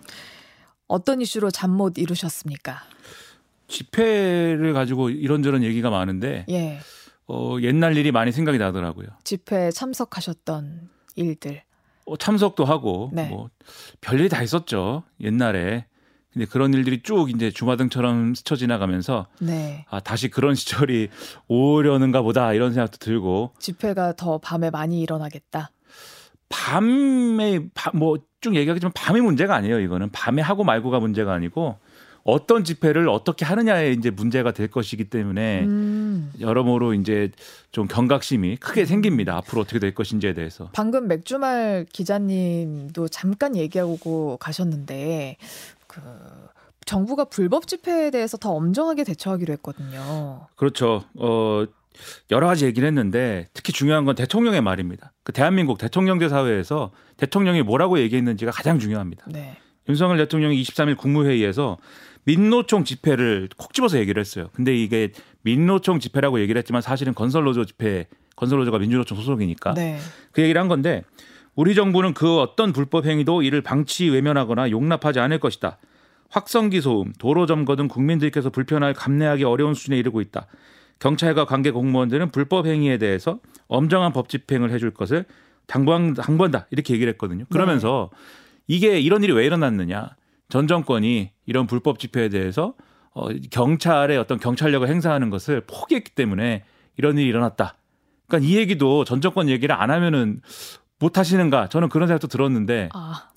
어떤 0.87 1.21
이슈로 1.21 1.51
잠 1.51 1.71
못 1.71 1.97
이루셨습니까? 1.97 2.81
집회를 3.67 4.73
가지고 4.73 5.09
이런저런 5.09 5.63
얘기가 5.63 5.89
많은데 5.89 6.45
예. 6.49 6.79
어, 7.27 7.57
옛날 7.61 7.97
일이 7.97 8.11
많이 8.11 8.31
생각이 8.31 8.57
나더라고요. 8.57 9.07
집회에 9.23 9.71
참석하셨던 9.71 10.89
일들. 11.15 11.61
어, 12.05 12.17
참석도 12.17 12.65
하고 12.65 13.09
네. 13.13 13.27
뭐 13.29 13.49
별일이 14.01 14.29
다 14.29 14.41
있었죠. 14.43 15.03
옛날에. 15.21 15.85
근데 16.33 16.45
그런 16.45 16.73
일들이 16.73 17.01
쭉 17.03 17.29
이제 17.29 17.51
주마등처럼 17.51 18.33
스쳐 18.35 18.55
지나가면서 18.55 19.27
네. 19.39 19.85
아, 19.89 19.99
다시 19.99 20.29
그런 20.29 20.55
시절이 20.55 21.09
오려는가 21.47 22.21
보다 22.21 22.53
이런 22.53 22.73
생각도 22.73 22.97
들고 22.97 23.51
집회가 23.59 24.13
더 24.13 24.39
밤에 24.39 24.69
많이 24.69 25.01
일어나겠다. 25.01 25.71
밤에 26.49 27.59
뭐 27.93 28.17
쭉 28.43 28.55
얘기하겠지만 28.55 28.91
밤이 28.93 29.21
문제가 29.21 29.55
아니에요. 29.55 29.79
이거는 29.79 30.09
밤에 30.11 30.41
하고 30.41 30.65
말고가 30.65 30.99
문제가 30.99 31.33
아니고 31.33 31.77
어떤 32.25 32.63
집회를 32.63 33.09
어떻게 33.09 33.45
하느냐에 33.45 33.91
이제 33.93 34.09
문제가 34.09 34.51
될 34.51 34.67
것이기 34.67 35.05
때문에 35.05 35.63
음. 35.63 36.31
여러모로 36.39 36.93
이제 36.93 37.31
좀 37.71 37.87
경각심이 37.87 38.57
크게 38.57 38.85
생깁니다. 38.85 39.35
앞으로 39.37 39.61
어떻게 39.61 39.79
될 39.79 39.93
것인지에 39.93 40.33
대해서. 40.33 40.69
방금 40.73 41.07
맥주말 41.07 41.85
기자님도 41.91 43.07
잠깐 43.09 43.55
얘기하고 43.55 44.37
가셨는데 44.37 45.37
그 45.93 46.01
정부가 46.85 47.25
불법 47.25 47.67
집회에 47.67 48.11
대해서 48.11 48.37
더 48.37 48.51
엄정하게 48.51 49.03
대처하기로 49.03 49.53
했거든요. 49.53 50.47
그렇죠. 50.55 51.03
어 51.15 51.65
여러 52.31 52.47
가지 52.47 52.65
얘기를 52.65 52.87
했는데 52.87 53.47
특히 53.53 53.71
중요한 53.71 54.05
건 54.05 54.15
대통령의 54.15 54.61
말입니다. 54.61 55.13
그 55.23 55.31
대한민국 55.31 55.77
대통령제 55.77 56.29
사회에서 56.29 56.91
대통령이 57.17 57.61
뭐라고 57.61 57.99
얘기했는지가 57.99 58.51
가장 58.51 58.79
중요합니다. 58.79 59.25
네. 59.27 59.57
윤석열 59.89 60.17
대통령이 60.17 60.61
23일 60.61 60.97
국무회의에서 60.97 61.77
민노총 62.25 62.85
집회를 62.85 63.49
콕 63.57 63.73
집어서 63.73 63.99
얘기를 63.99 64.19
했어요. 64.19 64.49
근데 64.53 64.75
이게 64.75 65.11
민노총 65.41 65.99
집회라고 65.99 66.39
얘기를 66.39 66.57
했지만 66.59 66.81
사실은 66.81 67.13
건설노조 67.13 67.65
집회, 67.65 68.07
건설노조가 68.37 68.79
민주노총 68.79 69.17
소속이니까 69.17 69.73
네. 69.73 69.99
그 70.31 70.41
얘기를 70.41 70.59
한 70.59 70.67
건데 70.67 71.03
우리 71.55 71.75
정부는 71.75 72.13
그 72.13 72.39
어떤 72.39 72.73
불법 72.73 73.05
행위도 73.05 73.43
이를 73.43 73.61
방치 73.61 74.09
외면하거나 74.09 74.71
용납하지 74.71 75.19
않을 75.19 75.39
것이다. 75.39 75.77
확성기 76.29 76.81
소음, 76.81 77.13
도로 77.19 77.45
점거 77.45 77.75
등 77.75 77.87
국민들께서 77.87 78.49
불편할 78.49 78.93
감내하기 78.93 79.43
어려운 79.43 79.75
수준에 79.75 79.97
이르고 79.97 80.19
있다. 80.21 80.47
경찰과 80.99 81.45
관계 81.45 81.69
공무원들은 81.69 82.31
불법 82.31 82.65
행위에 82.65 82.97
대해서 82.97 83.39
엄정한 83.67 84.13
법 84.13 84.29
집행을 84.29 84.71
해줄 84.71 84.91
것을 84.91 85.25
당부한, 85.67 86.13
당부한다 86.13 86.67
이렇게 86.71 86.93
얘기를 86.93 87.11
했거든요. 87.13 87.45
그러면서 87.51 88.09
이게 88.67 88.99
이런 88.99 89.23
일이 89.23 89.33
왜 89.33 89.45
일어났느냐? 89.45 90.15
전 90.49 90.67
정권이 90.67 91.31
이런 91.45 91.67
불법 91.67 91.99
집회에 91.99 92.29
대해서 92.29 92.73
어, 93.13 93.27
경찰의 93.51 94.17
어떤 94.17 94.39
경찰력을 94.39 94.87
행사하는 94.87 95.29
것을 95.29 95.61
포기했기 95.67 96.11
때문에 96.11 96.63
이런 96.97 97.17
일이 97.17 97.27
일어났다. 97.27 97.75
그러니까 98.27 98.49
이 98.49 98.57
얘기도 98.57 99.03
전 99.03 99.21
정권 99.21 99.49
얘기를 99.49 99.75
안 99.75 99.91
하면은 99.91 100.41
못 100.99 101.17
하시는가? 101.17 101.69
저는 101.69 101.89
그런 101.89 102.07
생각도 102.07 102.27
들었는데 102.27 102.89
아. 102.93 103.29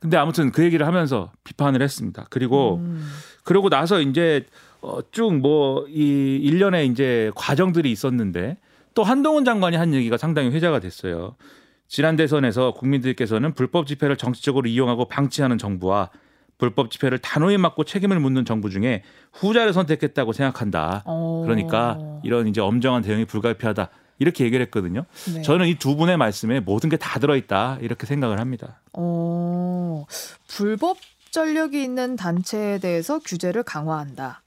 근데 0.00 0.16
아무튼 0.16 0.50
그 0.50 0.62
얘기를 0.64 0.86
하면서 0.86 1.30
비판을 1.44 1.82
했습니다. 1.82 2.26
그리고 2.30 2.76
음. 2.76 3.06
그러고 3.44 3.68
나서 3.68 4.00
이제 4.00 4.46
어, 4.80 4.98
쭉 5.10 5.30
뭐 5.32 5.86
이 5.88 6.38
일련의 6.42 6.86
이제 6.88 7.30
과정들이 7.34 7.90
있었는데 7.90 8.56
또 8.94 9.02
한동훈 9.02 9.44
장관이 9.44 9.76
한 9.76 9.92
얘기가 9.94 10.16
상당히 10.16 10.50
회자가 10.50 10.78
됐어요. 10.80 11.36
지난 11.86 12.16
대선에서 12.16 12.72
국민들께서는 12.74 13.52
불법 13.54 13.86
집회를 13.86 14.16
정치적으로 14.16 14.68
이용하고 14.68 15.06
방치하는 15.08 15.58
정부와 15.58 16.10
불법 16.56 16.90
집회를 16.90 17.18
단호히 17.18 17.56
막고 17.56 17.84
책임을 17.84 18.20
묻는 18.20 18.44
정부 18.44 18.70
중에 18.70 19.02
후자를 19.32 19.72
선택했다고 19.72 20.32
생각한다. 20.32 21.02
어. 21.06 21.42
그러니까 21.44 21.98
이런 22.22 22.46
이제 22.48 22.60
엄정한 22.60 23.02
대응이 23.02 23.24
불가피하다. 23.24 23.88
이렇게 24.20 24.44
얘기를 24.44 24.64
했거든요. 24.66 25.04
네. 25.34 25.42
저는 25.42 25.66
이 25.66 25.74
두 25.74 25.96
분의 25.96 26.16
말씀에 26.16 26.60
모든 26.60 26.88
게 26.90 26.96
다 26.96 27.18
들어있다. 27.18 27.78
이렇게 27.80 28.06
생각을 28.06 28.38
합니다. 28.38 28.80
어. 28.92 30.04
불법 30.46 30.98
전력이 31.32 31.82
있는 31.82 32.16
단체에 32.16 32.78
대해서 32.78 33.18
규제를 33.18 33.62
강화한다. 33.64 34.42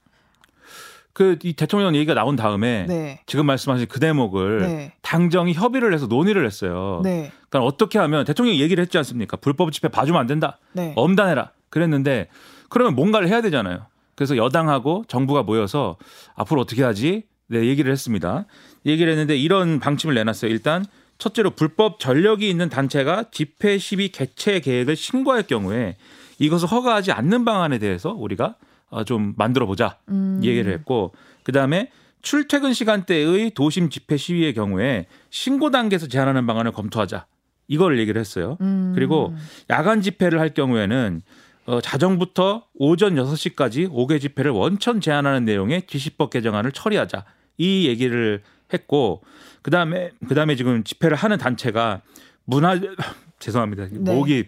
그 1.12 1.36
이 1.44 1.52
대통령 1.52 1.94
얘기가 1.94 2.14
나온 2.14 2.34
다음에 2.36 2.86
네. 2.88 3.20
지금 3.26 3.46
말씀하신 3.46 3.86
그 3.88 4.00
대목을 4.00 4.60
네. 4.62 4.92
당정이 5.02 5.52
협의를 5.54 5.92
해서 5.94 6.06
논의를 6.06 6.44
했어요. 6.46 7.00
네. 7.04 7.30
그러니까 7.48 7.66
어떻게 7.68 7.98
하면 8.00 8.24
대통령이 8.24 8.60
얘기를 8.60 8.82
했지 8.82 8.98
않습니까? 8.98 9.36
불법 9.36 9.70
집회 9.72 9.88
봐주면 9.88 10.20
안 10.20 10.26
된다. 10.26 10.58
네. 10.72 10.92
엄단해라. 10.96 11.50
그랬는데 11.70 12.28
그러면 12.68 12.94
뭔가를 12.96 13.28
해야 13.28 13.40
되잖아요. 13.42 13.86
그래서 14.16 14.36
여당하고 14.36 15.04
정부가 15.08 15.42
모여서 15.44 15.96
앞으로 16.34 16.60
어떻게 16.60 16.82
하지? 16.82 17.24
네, 17.48 17.64
얘기를 17.64 17.90
했습니다. 17.92 18.46
얘기를 18.86 19.10
했는데 19.12 19.36
이런 19.36 19.80
방침을 19.80 20.14
내놨어요. 20.14 20.50
일단 20.50 20.84
첫째로 21.18 21.50
불법 21.50 22.00
전력이 22.00 22.48
있는 22.48 22.68
단체가 22.68 23.24
집회 23.30 23.78
시위 23.78 24.08
개최 24.08 24.60
계획을 24.60 24.96
신고할 24.96 25.44
경우에 25.44 25.96
이것을 26.38 26.68
허가하지 26.68 27.12
않는 27.12 27.44
방안에 27.44 27.78
대해서 27.78 28.10
우리가 28.10 28.56
어, 28.90 29.04
좀 29.04 29.34
만들어 29.36 29.66
보자. 29.66 29.98
음. 30.08 30.40
얘기를 30.42 30.72
했고 30.72 31.12
그다음에 31.42 31.90
출퇴근 32.22 32.72
시간대의 32.72 33.50
도심 33.50 33.90
집회 33.90 34.16
시위의 34.16 34.54
경우에 34.54 35.06
신고 35.30 35.70
단계에서 35.70 36.08
제한하는 36.08 36.46
방안을 36.46 36.72
검토하자. 36.72 37.26
이걸 37.68 37.98
얘기를 37.98 38.20
했어요. 38.20 38.56
음. 38.60 38.92
그리고 38.94 39.34
야간 39.70 40.00
집회를 40.00 40.40
할 40.40 40.54
경우에는 40.54 41.22
어, 41.66 41.80
자정부터 41.80 42.66
오전 42.74 43.14
6시까지 43.14 43.90
5개 43.90 44.20
집회를 44.20 44.50
원천 44.50 45.00
제한하는 45.00 45.44
내용의 45.44 45.86
지시법 45.86 46.30
개정안을 46.30 46.72
처리하자. 46.72 47.24
이 47.56 47.86
얘기를 47.88 48.42
했고 48.72 49.22
그다음에 49.62 50.10
그다음에 50.28 50.56
지금 50.56 50.84
집회를 50.84 51.16
하는 51.16 51.38
단체가 51.38 52.02
문화 52.44 52.78
죄송합니다. 53.38 53.88
네. 53.90 54.14
목이 54.14 54.44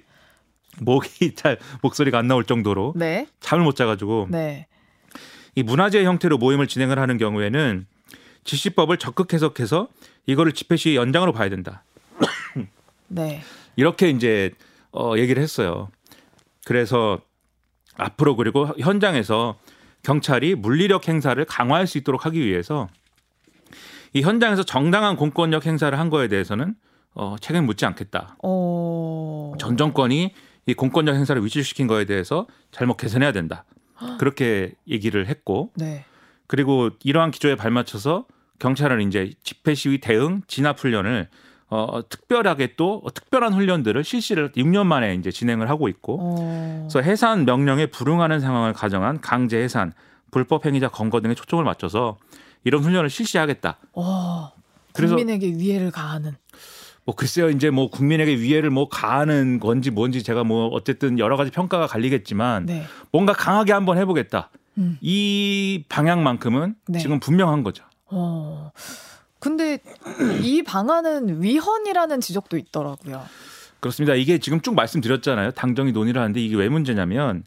목이 0.81 1.35
잘 1.35 1.59
목소리가 1.83 2.19
안 2.19 2.29
나올 2.29 2.45
정도로 2.45 2.95
네. 2.97 3.27
잠을 3.41 3.65
못 3.65 3.77
자가지고 3.77 4.29
네. 4.31 4.67
이 5.55 5.63
문화재 5.63 6.05
형태로 6.05 6.39
모임을 6.39 6.67
진행을 6.67 6.99
하는 6.99 7.17
경우에는 7.17 7.87
지시법을 8.45 8.99
적극 8.99 9.33
해석해서 9.33 9.89
이거를 10.27 10.53
집회 10.53 10.77
시 10.77 10.95
연장으로 10.95 11.33
봐야 11.33 11.49
된다. 11.49 11.83
네. 13.09 13.43
이렇게 13.77 14.11
이제 14.11 14.51
어 14.93 15.15
얘기를 15.17 15.43
했어요. 15.43 15.91
그래서 16.65 17.21
앞으로 17.97 18.37
그리고 18.37 18.69
현장에서 18.79 19.59
경찰이 20.07 20.55
물리력 20.55 21.09
행사를 21.09 21.45
강화할 21.45 21.89
수 21.89 21.99
있도록 21.99 22.27
하기 22.27 22.41
위해서 22.41 22.87
이 24.13 24.23
현장에서 24.23 24.63
정당한 24.63 25.17
공권력 25.17 25.67
행사를 25.67 25.99
한 25.99 26.11
거에 26.11 26.29
대해서는 26.29 26.77
어 27.13 27.35
책임 27.41 27.67
묻지 27.67 27.87
않겠다. 27.87 28.37
어. 28.45 29.55
전 29.59 29.77
정권이 29.77 30.33
이 30.67 30.75
공권력 30.75 31.17
행사를 31.17 31.45
위치시킨 31.45 31.89
거에 31.89 32.05
대해서 32.05 32.47
잘못 32.71 32.99
개선해야 32.99 33.33
된다. 33.33 33.65
그렇게 34.21 34.75
얘기를 34.87 35.27
했고 35.27 35.73
네. 35.75 36.05
그리고 36.47 36.91
이러한 37.03 37.33
기조에 37.33 37.57
발맞춰서 37.57 38.27
경찰은 38.61 39.09
이제 39.09 39.33
집회 39.43 39.75
시위 39.75 39.99
대응 39.99 40.43
진압 40.47 40.79
훈련을 40.79 41.29
어, 41.69 42.01
특별하게 42.09 42.75
또 42.77 43.03
특별한 43.13 43.53
훈련들을 43.53 44.05
실시를 44.05 44.53
6년 44.53 44.87
만에 44.87 45.15
이제 45.15 45.31
진행을 45.31 45.69
하고 45.69 45.89
있고 45.89 46.19
어. 46.21 46.87
그래서 46.89 47.01
해산 47.01 47.45
명령에 47.45 47.87
불응하는 47.87 48.41
상황을 48.41 48.73
가정한 48.73 49.21
강제 49.21 49.59
해산, 49.59 49.93
불법 50.31 50.65
행위자 50.65 50.89
검거 50.89 51.21
등에 51.21 51.35
초점을 51.35 51.63
맞춰서 51.65 52.19
이런 52.65 52.83
훈련을 52.83 53.11
실시하겠다. 53.11 53.79
어. 53.95 54.53
그래서- 54.93 55.17
국민에게 55.17 55.49
위해를 55.59 55.91
가하는. 55.91 56.37
뭐 57.05 57.15
글쎄요 57.15 57.51
이제 57.51 57.71
뭐 57.71 57.89
국민에게 57.89 58.37
위해를 58.41 58.71
뭐 58.71 58.89
가하는 58.89 59.61
건지 59.61 59.91
뭔지 59.93 60.25
제가 60.25 60.43
뭐 60.43 60.67
어쨌든 60.69 61.21
여러 61.21 61.37
가지 61.37 61.53
평가가 61.53 61.87
갈리겠지만 61.87 62.67
네. 62.67 62.85
뭔가 63.13 63.33
강하게 63.33 63.73
한번 63.73 63.97
해보겠다. 63.99 64.51
음. 64.79 64.99
이 65.01 65.85
방향만큼은 65.89 66.75
네. 66.89 66.99
지금 66.99 67.21
분명한 67.21 67.63
거죠. 67.63 67.85
어. 68.07 68.73
근데 69.47 69.79
이 70.43 70.63
방안은 70.65 71.41
위헌이라는 71.41 72.21
지적도 72.21 72.57
있더라고요. 72.57 73.23
그렇습니다. 73.79 74.15
이게 74.17 74.39
지금 74.39 74.61
쭉 74.61 74.75
말씀드렸잖아요. 74.75 75.53
당정이 75.53 75.93
논의를 75.93 76.21
하는데 76.21 76.41
이게 76.41 76.57
왜 76.57 76.69
문제냐면 76.69 77.45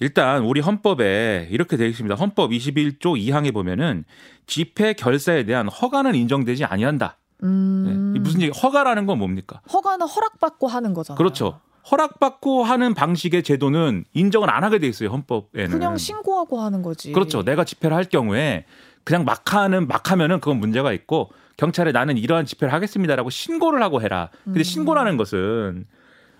일단 0.00 0.42
우리 0.42 0.60
헌법에 0.60 1.48
이렇게 1.50 1.76
되어 1.76 1.86
있습니다. 1.86 2.14
헌법 2.14 2.50
21조 2.50 2.98
2항에 3.00 3.52
보면은 3.52 4.04
집회 4.46 4.94
결사에 4.94 5.44
대한 5.44 5.68
허가는 5.68 6.14
인정되지 6.14 6.64
아니한다. 6.64 7.18
네. 7.42 7.46
음. 7.46 8.14
이 8.16 8.20
무슨 8.20 8.40
얘기? 8.40 8.50
허가라는 8.58 9.04
건 9.04 9.18
뭡니까? 9.18 9.60
허가는 9.70 10.06
허락받고 10.06 10.66
하는 10.66 10.94
거잖아요. 10.94 11.18
그렇죠. 11.18 11.60
허락받고 11.90 12.64
하는 12.64 12.94
방식의 12.94 13.42
제도는 13.42 14.04
인정을 14.14 14.48
안 14.48 14.64
하게 14.64 14.78
돼 14.78 14.88
있어요. 14.88 15.10
헌법에는. 15.10 15.70
그냥 15.70 15.98
신고하고 15.98 16.60
하는 16.60 16.80
거지. 16.80 17.12
그렇죠. 17.12 17.42
내가 17.42 17.64
집회를 17.64 17.94
할 17.94 18.04
경우에 18.04 18.64
그냥 19.04 19.24
막 19.24 19.52
하는 19.54 19.86
막 19.86 20.10
하면은 20.10 20.40
그건 20.40 20.58
문제가 20.58 20.92
있고 20.92 21.30
경찰에 21.56 21.92
나는 21.92 22.16
이러한 22.16 22.46
집회를 22.46 22.72
하겠습니다라고 22.72 23.30
신고를 23.30 23.82
하고 23.82 24.02
해라. 24.02 24.30
근데 24.44 24.60
음. 24.60 24.62
신고라는 24.62 25.16
것은 25.16 25.86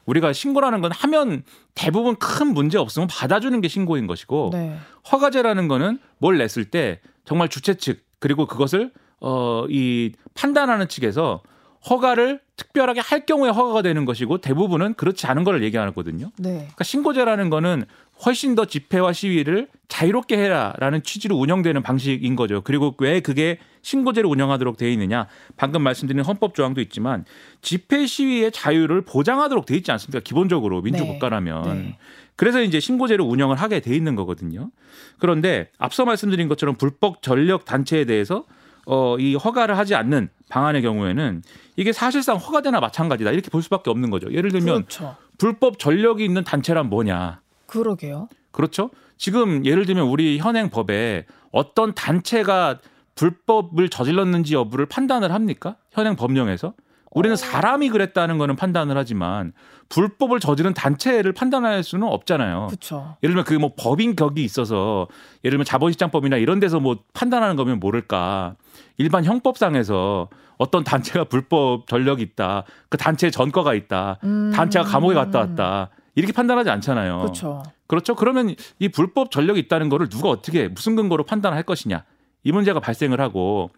우리가 0.07 0.33
신고라는 0.33 0.81
건 0.81 0.91
하면 0.93 1.45
대부분 1.75 2.17
큰 2.17 2.49
문제 2.49 2.79
없으면 2.79 3.09
받아주는 3.09 3.59
게 3.61 3.69
신고인 3.69 4.07
것이고 4.07 4.51
네. 4.53 4.77
허가제라는 5.11 5.69
거는 5.69 5.99
뭘 6.19 6.37
냈을 6.39 6.65
때 6.67 7.01
정말 7.25 7.49
주최 7.49 7.75
측 7.75 8.05
그리고 8.19 8.47
그것을 8.47 8.91
어 9.21 9.67
이 9.71 10.13
판단하는 10.35 10.89
측에서 10.89 11.43
허가를 11.89 12.41
특별하게 12.57 13.01
할 13.01 13.27
경우에 13.27 13.51
허가가 13.51 13.83
되는 13.83 14.05
것이고 14.05 14.39
대부분은 14.39 14.95
그렇지 14.95 15.27
않은 15.27 15.45
걸 15.45 15.63
얘기하거든요. 15.65 16.31
네. 16.39 16.51
그러니까 16.53 16.85
신고제라는 16.85 17.51
거는 17.51 17.85
훨씬 18.25 18.55
더 18.55 18.65
집회와 18.65 19.13
시위를 19.13 19.69
자유롭게 19.89 20.39
해라라는 20.39 21.03
취지로 21.03 21.37
운영되는 21.37 21.83
방식인 21.83 22.37
거죠. 22.37 22.63
그리고 22.63 22.95
왜 22.99 23.21
그게 23.21 23.59
신고제를 23.83 24.31
운영하도록 24.31 24.77
돼 24.77 24.91
있느냐? 24.93 25.27
방금 25.57 25.83
말씀드린 25.83 26.23
헌법 26.25 26.55
조항도 26.55 26.81
있지만 26.81 27.25
집회 27.61 28.07
시위의 28.07 28.53
자유를 28.53 29.03
보장하도록 29.03 29.67
돼 29.67 29.77
있지 29.77 29.91
않습니까? 29.93 30.21
기본적으로 30.21 30.81
민주 30.81 31.05
국가라면. 31.05 31.63
네. 31.65 31.99
그래서 32.37 32.63
이제 32.63 32.81
신고제를 32.81 33.25
운영을 33.25 33.57
하게 33.57 33.81
돼 33.81 33.95
있는 33.95 34.15
거거든요. 34.15 34.71
그런데 35.19 35.71
앞서 35.79 36.05
말씀드린 36.05 36.49
것처럼 36.49 36.77
불법 36.77 37.21
전력 37.21 37.65
단체에 37.65 38.05
대해서 38.05 38.45
어, 38.87 39.17
이 39.19 39.35
허가를 39.35 39.79
하지 39.79 39.95
않는 39.95 40.29
방안의 40.49 40.83
경우에는 40.83 41.43
이게 41.77 41.93
사실상 41.93 42.37
허가되나 42.37 42.81
마찬가지다 42.81 43.31
이렇게 43.33 43.51
볼 43.51 43.63
수밖에 43.63 43.91
없는 43.91 44.11
거죠. 44.11 44.33
예를 44.33 44.51
들면 44.51 44.85
그렇죠. 44.85 45.17
불법 45.39 45.79
전력이 45.79 46.25
있는 46.25 46.45
단체란 46.45 46.89
뭐냐? 46.89 47.41
그러게요. 47.67 48.29
그렇죠? 48.53 48.91
지금 49.17 49.65
예를 49.65 49.87
들면 49.87 50.07
우리 50.07 50.39
현행 50.39 50.71
법에 50.71 51.27
어떤 51.51 51.95
단체가 51.95 52.79
불법을 53.15 53.89
저질렀는지 53.89 54.55
여부를 54.55 54.87
판단을 54.87 55.33
합니까? 55.33 55.77
현행 55.91 56.17
법령에서? 56.17 56.75
우리는 57.15 57.33
어. 57.33 57.37
사람이 57.37 57.89
그랬다는 57.91 58.39
거는 58.39 58.57
판단을 58.57 58.97
하지만 58.97 59.53
불법을 59.89 60.41
저지른 60.41 60.75
단체를 60.75 61.33
판단할 61.33 61.83
수는 61.83 62.07
없잖아요. 62.09 62.67
그렇죠. 62.69 63.17
예를 63.23 63.35
들면 63.35 63.45
그 63.45 63.55
뭐 63.55 63.73
법인 63.79 64.17
격이 64.17 64.43
있어서 64.45 65.07
예를 65.45 65.53
들면 65.53 65.65
자본시장법이나 65.65 66.37
이런 66.37 66.61
데서 66.61 66.81
뭐 66.81 66.99
판단하는 67.15 67.57
거면 67.57 67.81
모를까. 67.81 68.57
일반 68.99 69.25
형법상에서 69.25 70.29
어떤 70.59 70.85
단체가 70.85 71.25
불법 71.25 71.87
전력이 71.87 72.23
있다. 72.23 72.65
그 72.89 72.97
단체에 72.99 73.31
전과가 73.31 73.75
있다. 73.75 74.19
음. 74.25 74.51
단체가 74.55 74.85
감옥에 74.85 75.15
갔다 75.15 75.39
왔다. 75.41 75.91
이렇게 76.17 76.33
판단하지 76.33 76.71
않잖아요. 76.71 77.19
그렇죠. 77.21 77.63
그렇죠. 77.87 78.15
그러면 78.15 78.55
이 78.79 78.89
불법 78.89 79.31
전력이 79.31 79.61
있다는 79.61 79.89
거를 79.89 80.09
누가 80.09 80.29
어떻게 80.29 80.69
무슨 80.69 80.97
근거로 80.97 81.25
판단할 81.25 81.63
것이냐. 81.65 82.05
이 82.45 82.53
문제가 82.53 82.79
발생을 82.81 83.21
하고 83.21 83.71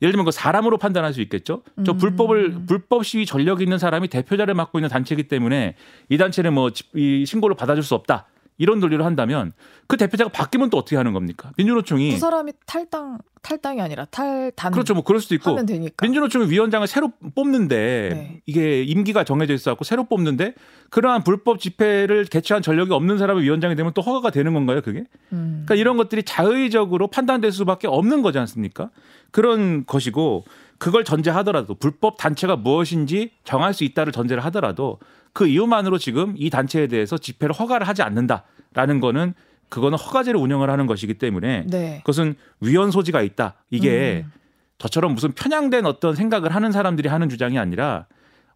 예를 0.00 0.12
들면 0.12 0.24
그 0.24 0.30
사람으로 0.32 0.78
판단할 0.78 1.12
수 1.12 1.20
있겠죠. 1.20 1.62
저 1.84 1.92
음. 1.92 1.98
불법을 1.98 2.66
불법 2.66 3.04
시위 3.04 3.24
전력이 3.24 3.62
있는 3.62 3.78
사람이 3.78 4.08
대표자를 4.08 4.54
맡고 4.54 4.78
있는 4.78 4.88
단체이기 4.88 5.24
때문에 5.28 5.74
이 6.08 6.18
단체는 6.18 6.54
뭐 6.54 6.70
이 6.94 7.24
신고를 7.26 7.54
받아줄 7.56 7.84
수 7.84 7.94
없다. 7.94 8.26
이런 8.58 8.80
논리를 8.80 9.04
한다면 9.04 9.52
그 9.86 9.96
대표자가 9.96 10.30
바뀌면 10.30 10.70
또 10.70 10.78
어떻게 10.78 10.96
하는 10.96 11.12
겁니까? 11.12 11.50
민주노총이 11.56 12.12
그 12.12 12.18
사람이 12.18 12.52
탈당 12.66 13.18
탈당이 13.42 13.80
아니라 13.80 14.04
탈단 14.06 14.72
그렇죠. 14.72 14.94
뭐 14.94 15.02
그럴 15.02 15.20
수도 15.20 15.34
있고. 15.34 15.58
민주노총이 16.00 16.48
위원장을 16.48 16.86
새로 16.86 17.10
뽑는데 17.34 18.08
네. 18.12 18.42
이게 18.46 18.82
임기가 18.84 19.24
정해져 19.24 19.52
있어 19.52 19.72
갖고 19.72 19.84
새로 19.84 20.04
뽑는데 20.04 20.54
그러한 20.90 21.24
불법 21.24 21.58
집회를 21.58 22.26
개최한 22.26 22.62
전력이 22.62 22.92
없는 22.92 23.18
사람이 23.18 23.42
위원장이 23.42 23.74
되면 23.74 23.92
또 23.94 24.02
허가가 24.02 24.30
되는 24.30 24.54
건가요? 24.54 24.80
그게? 24.80 25.04
음. 25.32 25.64
그러니까 25.66 25.74
이런 25.74 25.96
것들이 25.96 26.22
자의적으로 26.22 27.08
판단될 27.08 27.50
수밖에 27.50 27.88
없는 27.88 28.22
거지 28.22 28.38
않습니까? 28.38 28.90
그런 29.32 29.84
것이고 29.86 30.44
그걸 30.78 31.04
전제하더라도 31.04 31.74
불법 31.74 32.16
단체가 32.16 32.56
무엇인지 32.56 33.32
정할 33.44 33.74
수 33.74 33.84
있다를 33.84 34.12
전제를 34.12 34.44
하더라도 34.44 34.98
그 35.32 35.46
이유만으로 35.46 35.98
지금 35.98 36.34
이 36.36 36.50
단체에 36.50 36.86
대해서 36.86 37.16
집회를 37.16 37.54
허가를 37.54 37.88
하지 37.88 38.02
않는다라는 38.02 39.00
거는 39.00 39.34
그거는 39.68 39.96
허가제를 39.96 40.38
운영을 40.38 40.68
하는 40.68 40.86
것이기 40.86 41.14
때문에 41.14 41.64
네. 41.66 41.98
그것은 41.98 42.34
위헌 42.60 42.90
소지가 42.90 43.22
있다. 43.22 43.54
이게 43.70 44.24
음. 44.26 44.32
저처럼 44.76 45.14
무슨 45.14 45.32
편향된 45.32 45.86
어떤 45.86 46.14
생각을 46.14 46.54
하는 46.54 46.72
사람들이 46.72 47.08
하는 47.08 47.28
주장이 47.28 47.58
아니라 47.58 48.06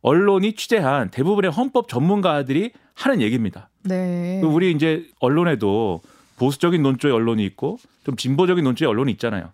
언론이 0.02 0.54
취재한 0.54 1.10
대부분의 1.10 1.50
헌법 1.50 1.88
전문가들이 1.88 2.72
하는 2.94 3.22
얘기입니다. 3.22 3.70
네. 3.84 4.40
그 4.42 4.46
우리 4.46 4.72
이제 4.72 5.06
언론에도 5.20 6.02
보수적인 6.36 6.82
논조의 6.82 7.14
언론이 7.14 7.44
있고 7.46 7.78
좀 8.04 8.16
진보적인 8.16 8.62
논조의 8.62 8.90
언론이 8.90 9.10
있잖아요. 9.12 9.52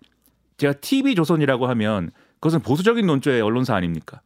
제가 0.57 0.75
TV 0.75 1.15
조선이라고 1.15 1.69
하면 1.69 2.11
그것은 2.35 2.61
보수적인 2.61 3.07
논조의 3.07 3.41
언론사 3.41 3.77
아닙니까? 3.77 4.21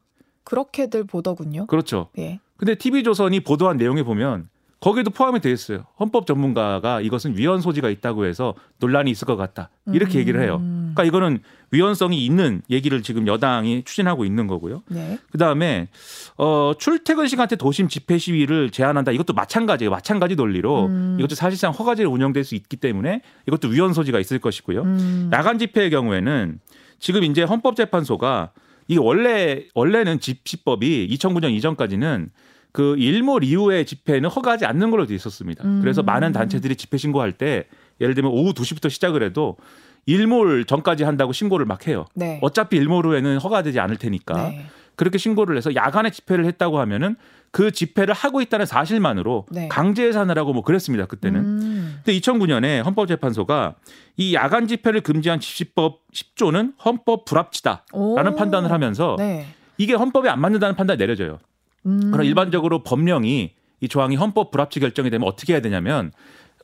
그렇게들 0.45 1.05
보더군요. 1.05 1.67
그렇죠. 1.67 2.09
예. 2.19 2.41
근데 2.57 2.75
TV 2.75 3.03
조선이 3.03 3.41
보도한 3.41 3.77
내용에 3.77 4.03
보면 4.03 4.49
거기에도 4.81 5.11
포함이 5.11 5.41
돼 5.41 5.51
있어요. 5.51 5.85
헌법 5.99 6.27
전문가가 6.27 7.01
이것은 7.01 7.37
위헌 7.37 7.61
소지가 7.61 7.89
있다고 7.89 8.27
해서 8.27 8.55
논란이 8.79 9.11
있을 9.11 9.27
것 9.27 9.37
같다. 9.37 9.71
이렇게 9.93 10.19
음. 10.19 10.21
얘기를 10.21 10.43
해요. 10.43 10.59
그러니까 10.59 11.05
이거는 11.05 11.41
위헌성이 11.71 12.25
있는 12.25 12.63
얘기를 12.71 13.03
지금 13.03 13.27
여당이 13.27 13.85
추진하고 13.85 14.25
있는 14.25 14.47
거고요. 14.47 14.83
네. 14.89 15.19
그다음에 15.33 15.89
어 16.37 16.73
출퇴근 16.79 17.27
시간대 17.27 17.57
도심 17.57 17.89
집회 17.89 18.19
시위를 18.19 18.71
제한한다. 18.71 19.13
이것도 19.13 19.33
마찬가지예요. 19.33 19.91
마찬가지 19.91 20.37
논리로 20.37 20.87
음. 20.87 21.17
이것도 21.19 21.35
사실상 21.35 21.73
허가제로 21.73 22.11
운영될 22.11 22.45
수 22.45 22.55
있기 22.55 22.77
때문에 22.77 23.23
이것도 23.49 23.69
위헌 23.69 23.95
소지가 23.95 24.21
있을 24.21 24.39
것이고요. 24.39 24.83
음. 24.83 25.31
야간 25.33 25.59
집회의 25.59 25.91
경우에는 25.91 26.61
지금 26.99 27.25
이제 27.25 27.43
헌법재판소가 27.43 28.53
이 28.89 28.99
원래 28.99 29.65
원래는 29.75 30.21
집시법이 30.21 31.09
2009년 31.11 31.51
이전까지는 31.53 32.31
그 32.73 32.95
일몰 32.99 33.43
이후의 33.43 33.87
집회는 33.87 34.29
허가하지 34.29 34.67
않는 34.67 34.91
걸로 34.91 35.07
돼 35.07 35.15
있었습니다. 35.15 35.65
음. 35.65 35.81
그래서 35.81 36.03
많은 36.03 36.33
단체들이 36.33 36.77
집회 36.77 36.99
신고할 36.99 37.33
때 37.33 37.65
예를 38.01 38.15
들면 38.15 38.31
오후 38.31 38.53
2시부터 38.53 38.91
시작을 38.91 39.23
해도 39.23 39.57
일몰 40.05 40.67
전까지 40.67 41.05
한다고 41.05 41.33
신고를 41.33 41.67
막 41.67 41.89
해요. 41.89 42.05
네. 42.15 42.39
어차피 42.43 42.77
일몰 42.77 43.07
후에는 43.07 43.39
허가되지 43.39 43.81
않을 43.81 43.97
테니까 43.97 44.51
네. 44.51 44.67
그렇게 44.95 45.19
신고를 45.19 45.57
해서 45.57 45.75
야간에 45.75 46.11
집회를 46.11 46.45
했다고 46.47 46.79
하면은 46.81 47.17
그 47.57 47.71
집회를 47.71 48.13
하고 48.13 48.43
있다는 48.43 48.67
사실만으로 48.67 49.47
네. 49.51 49.69
강제 49.69 50.07
해산을 50.07 50.39
하고 50.39 50.53
뭐 50.53 50.63
그랬습니다 50.63 51.07
그때는. 51.07 51.41
음. 51.41 52.01
근데 52.05 52.19
2009년에 52.19 52.85
헌법재판소가 52.85 53.77
이 54.19 54.35
야간 54.35 54.69
집회를 54.69 55.01
금지한 55.01 55.41
집시법 55.41 56.03
10조는 56.13 56.75
헌법 56.85 57.25
불합치다라는 57.25 57.87
오. 57.95 58.37
판단을 58.37 58.71
하면서 58.71 59.17
네. 59.19 59.47
이게 59.79 59.95
헌법에 59.95 60.29
안 60.29 60.39
맞는다는 60.39 60.77
판단이 60.77 60.99
내려져요. 60.99 61.39
음. 61.87 62.11
그럼 62.11 62.27
일반적으로 62.27 62.83
법령이 62.83 63.55
이 63.81 63.89
조항이 63.89 64.17
헌법 64.17 64.51
불합치 64.51 64.79
결정이 64.79 65.09
되면 65.09 65.27
어떻게 65.27 65.55
해야 65.55 65.63
되냐면 65.63 66.13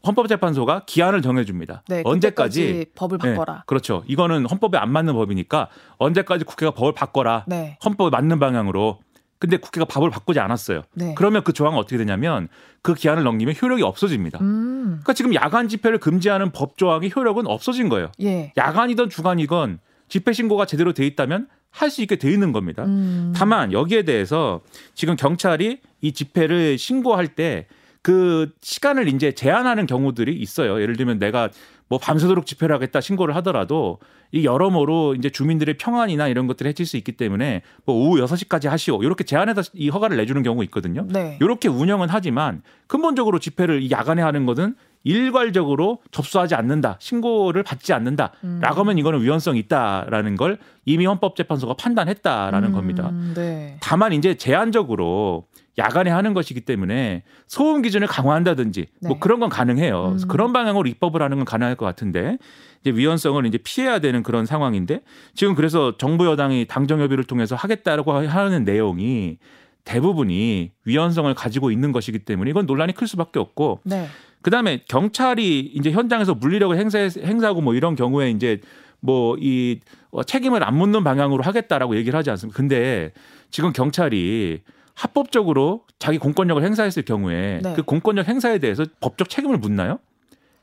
헌법재판소가 0.07 0.83
기한을 0.85 1.23
정해줍니다. 1.23 1.85
네, 1.89 2.03
언제까지 2.05 2.85
법을 2.95 3.17
네, 3.17 3.31
바꿔라. 3.35 3.63
그렇죠. 3.67 4.05
이거는 4.09 4.45
헌법에 4.45 4.77
안 4.77 4.93
맞는 4.93 5.15
법이니까 5.15 5.71
언제까지 5.97 6.45
국회가 6.45 6.73
법을 6.73 6.93
바꿔라. 6.93 7.47
네. 7.49 7.79
헌법에 7.83 8.11
맞는 8.11 8.39
방향으로 8.39 8.99
근데 9.43 9.57
국회가 9.57 9.85
법을 9.85 10.09
바꾸지 10.11 10.39
않았어요. 10.39 10.85
네. 10.95 11.15
그러면 11.17 11.43
그 11.43 11.53
조항은 11.53 11.77
어떻게 11.77 11.97
되냐면 11.97 12.47
그 12.81 12.95
기한을 12.95 13.25
넘기면 13.25 13.57
효력이 13.61 13.83
없어집니다. 13.83 14.39
음. 14.41 14.85
그러니까 14.85 15.15
지금 15.15 15.35
야간 15.35 15.67
집회를 15.67 15.99
금지하는 15.99 16.53
법 16.53 16.79
조항의 16.79 17.11
효력은 17.17 17.49
없어진 17.49 17.89
거예요. 17.89 18.13
예. 18.23 18.53
야간이든 18.57 19.09
주간이건 19.09 19.81
집회 20.09 20.33
신고가 20.33 20.65
제대로 20.67 20.93
돼 20.93 21.05
있다면 21.09 21.49
할 21.73 21.91
수 21.91 22.03
있게 22.03 22.17
돼 22.17 22.31
있는 22.31 22.53
겁니다. 22.53 22.85
음. 22.85 23.33
다만 23.35 23.73
여기에 23.73 24.05
대해서 24.05 24.61
지금 24.95 25.17
경찰이 25.17 25.81
이 26.03 26.13
집회를 26.13 26.79
신고할 26.79 27.35
때 27.35 27.67
그 28.03 28.51
시간을 28.61 29.09
이제 29.09 29.33
제한하는 29.33 29.87
경우들이 29.87 30.35
있어요. 30.35 30.83
예를 30.83 30.97
들면 30.97 31.21
내가 31.21 31.49
뭐 31.93 31.99
밤새도록 31.99 32.47
집회를 32.47 32.75
하겠다 32.75 33.03
신고를 33.03 33.37
하더라도 33.37 33.99
이 34.31 34.47
여러모로 34.47 35.15
이제 35.15 35.29
주민들의 35.29 35.77
평안이나 35.77 36.27
이런 36.27 36.47
것들을 36.47 36.67
해칠 36.71 36.87
수 36.87 36.97
있기 36.97 37.13
때문에 37.13 37.61
뭐 37.85 37.95
오후 37.95 38.17
6시까지 38.25 38.67
하시오. 38.67 39.03
이렇게 39.03 39.25
제한해서 39.25 39.61
이 39.75 39.91
허가를 39.91 40.17
내주는 40.17 40.43
경우가 40.43 40.65
있거든요. 40.65 41.07
네. 41.11 41.37
이렇게 41.43 41.69
운영은 41.69 42.09
하지만 42.09 42.63
근본적으로 42.87 43.39
집회를 43.39 43.83
이 43.83 43.91
야간에 43.91 44.23
하는 44.23 44.47
것은 44.47 44.75
일괄적으로 45.05 45.99
접수하지 46.13 46.55
않는다, 46.55 46.97
신고를 46.99 47.63
받지 47.63 47.93
않는다라고 47.93 48.41
음. 48.45 48.63
하면 48.63 48.97
이거는 48.97 49.21
위헌성이 49.21 49.59
있다라는 49.59 50.37
걸 50.37 50.57
이미 50.87 51.05
헌법재판소가 51.05 51.75
판단했다라는 51.75 52.71
음, 52.71 52.73
겁니다. 52.73 53.13
네. 53.35 53.77
다만 53.83 54.15
이제 54.15 54.35
제한적으로 54.35 55.45
야간에 55.79 56.11
하는 56.11 56.35
것이기 56.35 56.61
때문에 56.63 57.23
소음 57.47 57.83
기준을 57.83 58.07
강화한다든지 58.07 58.87
네. 59.01 59.09
뭐 59.09 59.19
그런 59.19 59.41
건 59.41 59.49
가능해요. 59.49 60.17
음. 60.21 60.29
그런 60.29 60.53
방향으로 60.53 60.89
입법을 60.89 61.23
하는 61.23 61.39
건 61.39 61.45
가능할 61.45 61.77
것 61.77 61.87
같은데 61.87 62.39
이제 62.81 62.91
위헌성을 62.91 63.45
이제 63.47 63.59
피해야 63.59 63.99
되는 63.99 64.23
그런 64.23 64.45
상황인데 64.45 65.01
지금 65.35 65.55
그래서 65.55 65.97
정부 65.97 66.27
여당이 66.27 66.67
당정 66.67 67.01
협의를 67.01 67.25
통해서 67.25 67.57
하겠다라고 67.57 68.13
하는 68.13 68.65
내용이 68.65 69.39
대부분이 69.85 70.73
위헌성을 70.85 71.33
가지고 71.35 71.71
있는 71.71 71.93
것이기 71.93 72.21
때문에 72.21 72.51
이건 72.51 72.67
논란이 72.67 72.93
클 72.95 73.07
수밖에 73.09 73.39
없고 73.39 73.81
네. 73.85 74.07
그다음에 74.43 74.83
경찰이 74.89 75.61
이제 75.75 75.91
현장에서 75.91 76.35
물리력을 76.35 76.77
행사 76.77 76.99
행사하고 76.99 77.61
뭐 77.61 77.75
이런 77.75 77.95
경우에 77.97 78.31
이제 78.31 78.61
뭐 79.01 79.37
이 79.41 79.81
책임을 80.27 80.63
안 80.63 80.77
묻는 80.77 81.05
방향으로 81.05 81.43
하겠다라고 81.43 81.97
얘기를 81.97 82.19
하지 82.19 82.31
않습니까? 82.31 82.57
근데 82.57 83.13
지금 83.51 83.73
경찰이 83.73 84.61
합법적으로 84.95 85.85
자기 85.99 86.19
공권력을 86.19 86.63
행사했을 86.63 87.05
경우에 87.05 87.61
네. 87.63 87.75
그 87.75 87.83
공권력 87.83 88.29
행사에 88.29 88.59
대해서 88.59 88.85
법적 89.01 89.29
책임을 89.29 89.59
묻나요? 89.59 89.99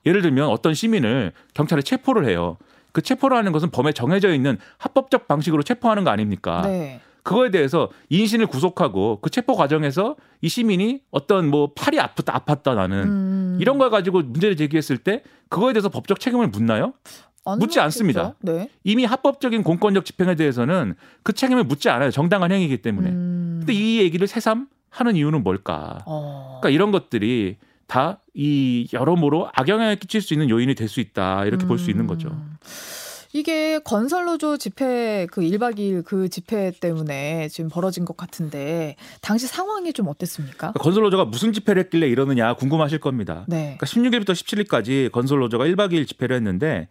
예를 0.05 0.21
들면 0.21 0.47
어떤 0.49 0.73
시민을 0.73 1.33
경찰에 1.53 1.81
체포를 1.81 2.27
해요. 2.27 2.57
그 2.91 3.01
체포를 3.01 3.37
하는 3.37 3.51
것은 3.51 3.69
범에 3.69 3.91
정해져 3.91 4.33
있는 4.33 4.57
합법적 4.77 5.27
방식으로 5.27 5.63
체포하는 5.63 6.03
거 6.03 6.09
아닙니까? 6.09 6.61
네. 6.63 7.01
그거에 7.23 7.51
대해서 7.51 7.89
인신을 8.09 8.47
구속하고 8.47 9.19
그 9.21 9.29
체포 9.29 9.55
과정에서 9.55 10.15
이 10.41 10.49
시민이 10.49 11.01
어떤 11.11 11.47
뭐 11.49 11.71
팔이 11.75 11.99
아프다 11.99 12.33
아팠다 12.39 12.75
나는 12.75 13.03
음. 13.03 13.57
이런 13.61 13.77
걸 13.77 13.89
가지고 13.89 14.21
문제를 14.21 14.55
제기했을 14.55 14.97
때 14.97 15.21
그거에 15.49 15.73
대해서 15.73 15.89
법적 15.89 16.19
책임을 16.19 16.47
묻나요? 16.47 16.93
안 17.51 17.59
묻지? 17.59 17.79
않습니다. 17.79 18.35
네. 18.41 18.69
이미 18.83 19.05
합법적인 19.05 19.63
공권력 19.63 20.05
집행에 20.05 20.35
대해서는 20.35 20.95
그 21.23 21.33
책임을 21.33 21.63
묻지 21.63 21.89
않아요. 21.89 22.11
정당한 22.11 22.51
행위이기 22.51 22.81
때문에. 22.81 23.09
음. 23.09 23.55
근데 23.59 23.73
이 23.73 23.99
얘기를 23.99 24.27
새삼 24.27 24.67
하는 24.89 25.15
이유는 25.15 25.43
뭘까? 25.43 25.99
어. 26.05 26.59
그러니까 26.61 26.69
이런 26.75 26.91
것들이 26.91 27.57
다 27.87 28.19
이 28.41 28.87
여러모로 28.93 29.49
악영향을 29.53 29.97
끼칠 29.97 30.21
수 30.21 30.33
있는 30.33 30.49
요인이 30.49 30.73
될 30.75 30.87
수 30.87 31.01
있다. 31.01 31.43
이렇게 31.43 31.65
볼수 31.65 31.91
있는 31.91 32.07
거죠. 32.07 32.29
음. 32.29 32.55
이게 33.33 33.79
건설로조 33.79 34.57
집회 34.57 35.27
그 35.29 35.41
1박 35.41 35.77
2일 35.77 36.03
그 36.05 36.29
집회 36.29 36.71
때문에 36.71 37.47
지금 37.49 37.69
벌어진 37.69 38.05
것 38.05 38.15
같은데 38.17 38.95
당시 39.21 39.45
상황이 39.45 39.91
좀 39.93 40.07
어땠습니까? 40.07 40.57
그러니까 40.57 40.79
건설노조가 40.79 41.25
무슨 41.25 41.51
집회를 41.51 41.83
했길래 41.83 42.07
이러느냐 42.07 42.53
궁금하실 42.55 42.99
겁니다. 42.99 43.43
네. 43.47 43.77
그러니까 43.77 43.85
16일부터 43.85 44.31
17일까지 44.31 45.11
건설노조가 45.11 45.65
1박 45.65 45.91
2일 45.91 46.07
집회를 46.07 46.37
했는데 46.37 46.87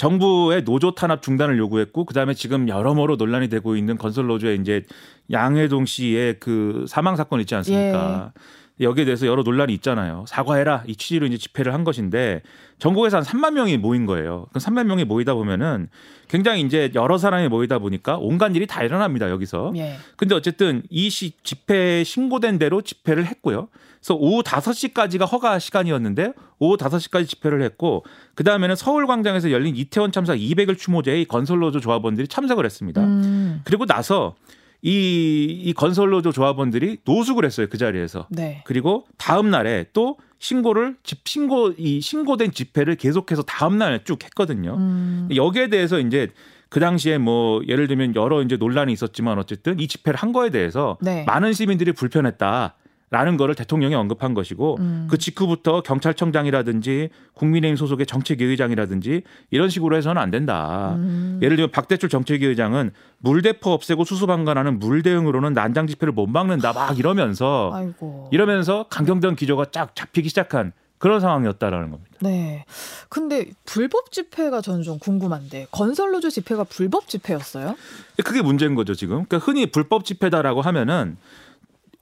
정부의 0.00 0.64
노조 0.64 0.94
탄압 0.94 1.20
중단을 1.20 1.58
요구했고 1.58 2.06
그다음에 2.06 2.32
지금 2.32 2.70
여러모로 2.70 3.16
논란이 3.16 3.48
되고 3.48 3.76
있는 3.76 3.98
건설 3.98 4.28
노조의 4.28 4.56
이제 4.58 4.86
양해동 5.30 5.84
씨의 5.84 6.40
그 6.40 6.86
사망 6.88 7.16
사건 7.16 7.38
있지 7.40 7.54
않습니까? 7.56 8.32
여기에 8.80 9.04
대해서 9.04 9.26
여러 9.26 9.42
논란이 9.42 9.74
있잖아요. 9.74 10.24
사과해라 10.26 10.84
이 10.86 10.96
취지로 10.96 11.26
이제 11.26 11.36
집회를 11.36 11.74
한 11.74 11.84
것인데 11.84 12.40
전국에서 12.78 13.18
한 13.18 13.24
3만 13.24 13.52
명이 13.52 13.76
모인 13.76 14.06
거예요. 14.06 14.46
그 14.54 14.58
3만 14.58 14.86
명이 14.86 15.04
모이다 15.04 15.34
보면은 15.34 15.90
굉장히 16.28 16.62
이제 16.62 16.90
여러 16.94 17.18
사람이 17.18 17.48
모이다 17.48 17.78
보니까 17.78 18.16
온갖 18.16 18.56
일이 18.56 18.66
다 18.66 18.82
일어납니다 18.82 19.28
여기서. 19.28 19.74
예. 19.76 19.96
근데 20.16 20.34
어쨌든 20.34 20.82
이 20.88 21.10
시, 21.10 21.32
집회 21.42 22.04
신고된 22.04 22.58
대로 22.58 22.80
집회를 22.80 23.26
했고요. 23.26 23.68
그래서 24.00 24.14
오후 24.14 24.42
5시까지가 24.42 25.30
허가 25.30 25.58
시간이었는데 25.58 26.32
오후 26.58 26.76
5시까지 26.76 27.28
집회를 27.28 27.62
했고 27.62 28.04
그 28.34 28.42
다음에는 28.44 28.74
서울광장에서 28.74 29.50
열린 29.50 29.76
이태원 29.76 30.10
참사 30.10 30.34
200일 30.34 30.78
추모제에 30.78 31.20
이 31.20 31.24
건설노조 31.26 31.80
조합원들이 31.80 32.28
참석을 32.28 32.64
했습니다. 32.64 33.02
음. 33.02 33.60
그리고 33.64 33.84
나서 33.86 34.34
이, 34.82 35.60
이 35.64 35.72
건설노조 35.74 36.32
조합원들이 36.32 36.98
노숙을 37.04 37.44
했어요 37.44 37.66
그 37.70 37.76
자리에서. 37.76 38.26
네. 38.30 38.62
그리고 38.64 39.06
다음 39.18 39.50
날에 39.50 39.86
또 39.92 40.16
신고를 40.38 40.96
집 41.02 41.28
신고 41.28 41.72
이 41.76 42.00
신고된 42.00 42.52
집회를 42.52 42.96
계속해서 42.96 43.42
다음 43.42 43.76
날 43.76 44.00
쭉 44.04 44.24
했거든요. 44.24 44.76
음. 44.78 45.28
여기에 45.34 45.68
대해서 45.68 46.00
이제 46.00 46.28
그 46.70 46.80
당시에 46.80 47.18
뭐 47.18 47.60
예를 47.68 47.88
들면 47.88 48.14
여러 48.16 48.40
이제 48.42 48.56
논란이 48.56 48.92
있었지만 48.94 49.38
어쨌든 49.38 49.78
이 49.78 49.86
집회를 49.86 50.18
한 50.18 50.32
거에 50.32 50.48
대해서 50.48 50.96
네. 51.02 51.24
많은 51.26 51.52
시민들이 51.52 51.92
불편했다 51.92 52.76
라는 53.10 53.36
거를 53.36 53.56
대통령이 53.56 53.96
언급한 53.96 54.34
것이고 54.34 54.76
음. 54.78 55.08
그 55.10 55.18
직후부터 55.18 55.82
경찰청장이라든지 55.82 57.10
국민의힘 57.34 57.74
소속의 57.76 58.06
정책위 58.06 58.44
의장이라든지 58.44 59.22
이런 59.50 59.68
식으로 59.68 59.96
해서는 59.96 60.22
안 60.22 60.30
된다. 60.30 60.94
음. 60.94 61.40
예를 61.42 61.56
들면 61.56 61.72
박대출 61.72 62.08
정책위 62.08 62.46
의장은 62.46 62.92
물대포 63.18 63.72
없애고 63.72 64.04
수수방관하는 64.04 64.78
물 64.78 65.02
대응으로는 65.02 65.54
난장 65.54 65.88
집회를 65.88 66.12
못 66.12 66.28
막는다 66.28 66.72
막 66.72 66.96
이러면서 67.00 67.72
아이고. 67.74 68.28
이러면서 68.30 68.86
강경던 68.88 69.34
기조가 69.34 69.66
쫙 69.72 69.96
잡히기 69.96 70.28
시작한 70.28 70.72
그런 70.98 71.18
상황이었다라는 71.18 71.90
겁니다. 71.90 72.10
네. 72.20 72.64
근데 73.08 73.46
불법 73.64 74.12
집회가 74.12 74.60
저는 74.60 74.82
좀 74.82 74.98
궁금한데 74.98 75.66
건설로조 75.72 76.28
집회가 76.28 76.62
불법 76.62 77.08
집회였어요? 77.08 77.74
그게 78.22 78.42
문제인 78.42 78.74
거죠 78.74 78.94
지금. 78.94 79.24
그러니까 79.24 79.38
흔히 79.38 79.66
불법 79.66 80.04
집회다라고 80.04 80.60
하면은 80.60 81.16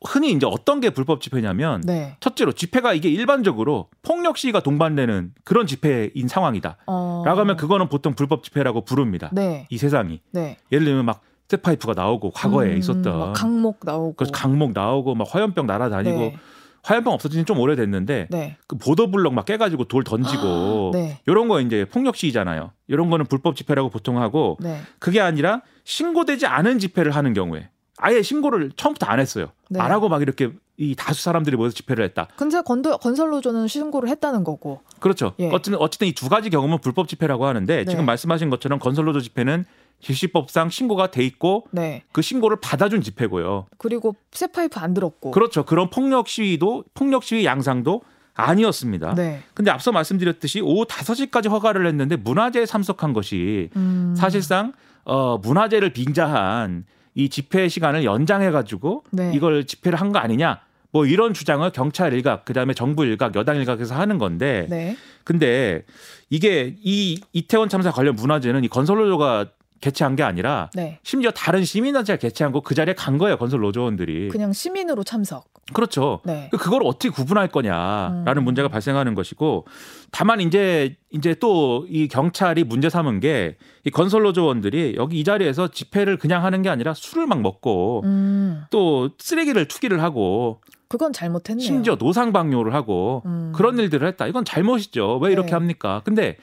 흔히 0.05 0.31
이제 0.31 0.47
어떤 0.47 0.81
게 0.81 0.91
불법 0.91 1.21
집회냐면 1.21 1.81
네. 1.81 2.17
첫째로 2.21 2.53
집회가 2.53 2.95
이게 2.95 3.09
일반적으로 3.09 3.89
폭력 4.03 4.39
시위가 4.39 4.61
동반되는 4.61 5.33
그런 5.45 5.67
집회인 5.67 6.29
상황이다. 6.29 6.77
어. 6.87 7.23
라고 7.27 7.41
하면 7.41 7.57
그거는 7.57 7.89
보통 7.89 8.15
불법 8.15 8.45
집회라고 8.45 8.85
부릅니다. 8.85 9.31
네. 9.33 9.67
이 9.71 9.79
세상이. 9.79 10.21
네. 10.31 10.57
예를 10.71 10.85
들면 10.85 11.05
막 11.05 11.23
스테파이프가 11.49 11.95
나오고 11.95 12.31
과거에 12.31 12.73
음, 12.73 12.79
있었던 12.79 13.19
막 13.19 13.33
강목 13.33 13.81
나오고. 13.83 14.15
그래서 14.17 14.33
강목 14.33 14.73
나오고 14.73 15.15
막 15.15 15.27
화염병 15.31 15.67
날아다니고 15.67 16.19
네. 16.19 16.37
화염병 16.83 17.13
없어진 17.13 17.41
지좀 17.41 17.59
오래됐는데 17.59 18.29
네. 18.31 18.57
그 18.67 18.77
보도블럭 18.77 19.35
막 19.35 19.45
깨가지고 19.45 19.85
돌 19.85 20.05
던지고 20.05 20.91
네. 20.93 21.19
이런 21.27 21.49
거 21.49 21.61
이제 21.61 21.85
폭력 21.91 22.17
시위잖아요. 22.17 22.71
이런 22.87 23.11
거는 23.11 23.27
불법 23.27 23.57
집회라고 23.57 23.89
보통 23.89 24.21
하고 24.21 24.57
네. 24.61 24.81
그게 24.99 25.21
아니라 25.21 25.63
신고되지 25.85 26.47
않은 26.47 26.79
집회를 26.79 27.13
하는 27.13 27.33
경우에 27.33 27.69
아예 27.99 28.23
신고를 28.23 28.73
처음부터 28.77 29.07
안 29.07 29.21
했어요. 29.21 29.47
네. 29.69 29.81
안 29.81 29.91
하고 29.91 30.09
막 30.09 30.23
이렇게 30.23 30.51
이 30.77 30.95
다수 30.95 31.23
사람들이 31.23 31.57
모여서 31.57 31.75
집회를 31.75 32.05
했다. 32.05 32.29
근데 32.37 32.61
건도, 32.63 32.99
건설로조는 32.99 33.67
신고를 33.67 34.09
했다는 34.09 34.45
거고. 34.45 34.81
그렇죠. 35.01 35.35
예. 35.41 35.49
어쨌든 35.49 35.75
어쨌든 35.81 36.07
이 36.07 36.13
두 36.13 36.29
가지 36.29 36.51
경우는 36.51 36.79
불법 36.81 37.09
집회라고 37.09 37.47
하는데 37.47 37.77
네. 37.77 37.85
지금 37.85 38.07
말씀하신 38.07 38.49
것처럼 38.51 38.79
건설노조 38.79 39.21
집회는 39.21 39.65
실시법상 40.01 40.71
신고가 40.71 41.11
돼 41.11 41.25
있고 41.25 41.67
네. 41.73 42.05
그 42.13 42.23
신고를 42.23 42.59
받아준 42.61 43.01
집회고요. 43.03 43.67
그리고 43.79 44.15
쇠파이프 44.31 44.79
안 44.79 44.95
들었고. 44.95 45.33
그렇죠. 45.33 45.65
그런 45.65 45.91
폭력 45.91 46.29
시위도 46.29 46.85
폭력 46.95 47.25
시위 47.25 47.45
양상도 47.45 48.03
아니었습니다. 48.35 49.15
네. 49.17 49.43
근데 49.55 49.73
앞서 49.73 49.91
말씀드렸듯이 49.91 50.61
오후 50.61 50.85
5시까지 50.85 51.51
허가를 51.51 51.87
했는데 51.89 52.15
문화제에 52.15 52.67
참석한 52.67 53.13
것이 53.13 53.71
음. 53.75 54.15
사실상 54.17 54.73
어 55.05 55.39
문화제를 55.39 55.93
빙자한 55.93 56.85
이 57.19 57.29
집회 57.29 57.69
시간을 57.69 58.05
연장해 58.05 58.51
가지고 58.53 59.03
네. 59.11 59.33
이걸 59.35 59.67
집회를 59.67 60.01
한 60.01 60.13
거 60.13 60.21
아니냐? 60.21 60.61
뭐 60.93 61.05
이런 61.05 61.35
주장을 61.35 61.69
경찰 61.73 62.15
일각 62.15 62.45
그다음에 62.45 62.73
정부 62.75 63.05
일각 63.05 63.35
여당 63.35 63.57
일각에서 63.57 63.95
하는 63.97 64.17
건데 64.19 64.67
네. 64.71 64.97
근데 65.25 65.83
이게 66.31 66.77
이 66.83 67.21
이태원 67.33 67.69
참사 67.69 67.91
관련 67.91 68.15
문화제는 68.15 68.65
이 68.65 68.69
건설 68.69 68.97
노조가 68.99 69.47
개최한 69.81 70.17
게 70.17 70.23
아니라 70.23 70.71
네. 70.75 70.99
심지어 71.03 71.31
다른 71.33 71.65
시민단체가 71.65 72.19
개최한 72.19 72.53
거 72.53 72.61
그 72.63 72.75
자리에 72.75 72.95
간 72.95 73.19
거예요 73.19 73.37
건설 73.37 73.61
노조원들이 73.61 74.29
그냥 74.29 74.53
시민으로 74.53 75.03
참석. 75.05 75.58
그렇죠. 75.75 76.21
네. 76.25 76.49
그걸 76.53 76.83
어떻게 76.85 77.11
구분할 77.11 77.49
거냐라는 77.49 78.39
음. 78.39 78.45
문제가 78.45 78.69
발생하는 78.69 79.15
것이고 79.15 79.67
다만 80.11 80.41
이제 80.41 80.97
이제 81.11 81.35
또 81.35 81.87
이 81.89 82.09
경찰이 82.09 82.65
문제 82.65 82.89
삼은 82.89 83.21
게 83.21 83.57
이 83.89 83.91
건설 83.91 84.23
노조원들이 84.23 84.95
여기 84.97 85.19
이 85.19 85.25
자리에서 85.25 85.69
집회를 85.69 86.19
그냥 86.19 86.45
하는 86.45 86.63
게 86.63 86.69
아니라 86.69 86.93
술을 86.95 87.27
막 87.27 87.41
먹고 87.41 88.03
음, 88.05 88.65
또 88.71 89.11
쓰레기를 89.19 89.67
투기를 89.67 90.03
하고 90.03 90.61
그건 90.89 91.13
잘못했네요. 91.13 91.65
심지어 91.65 91.97
노상 91.97 92.33
방뇨를 92.33 92.75
하고 92.75 93.23
음. 93.27 93.53
그런 93.55 93.79
일들을 93.79 94.07
했다. 94.09 94.27
이건 94.27 94.45
잘못이죠. 94.45 95.19
왜 95.23 95.33
이렇게 95.33 95.51
네. 95.51 95.55
합니까? 95.55 96.03
근데 96.05 96.37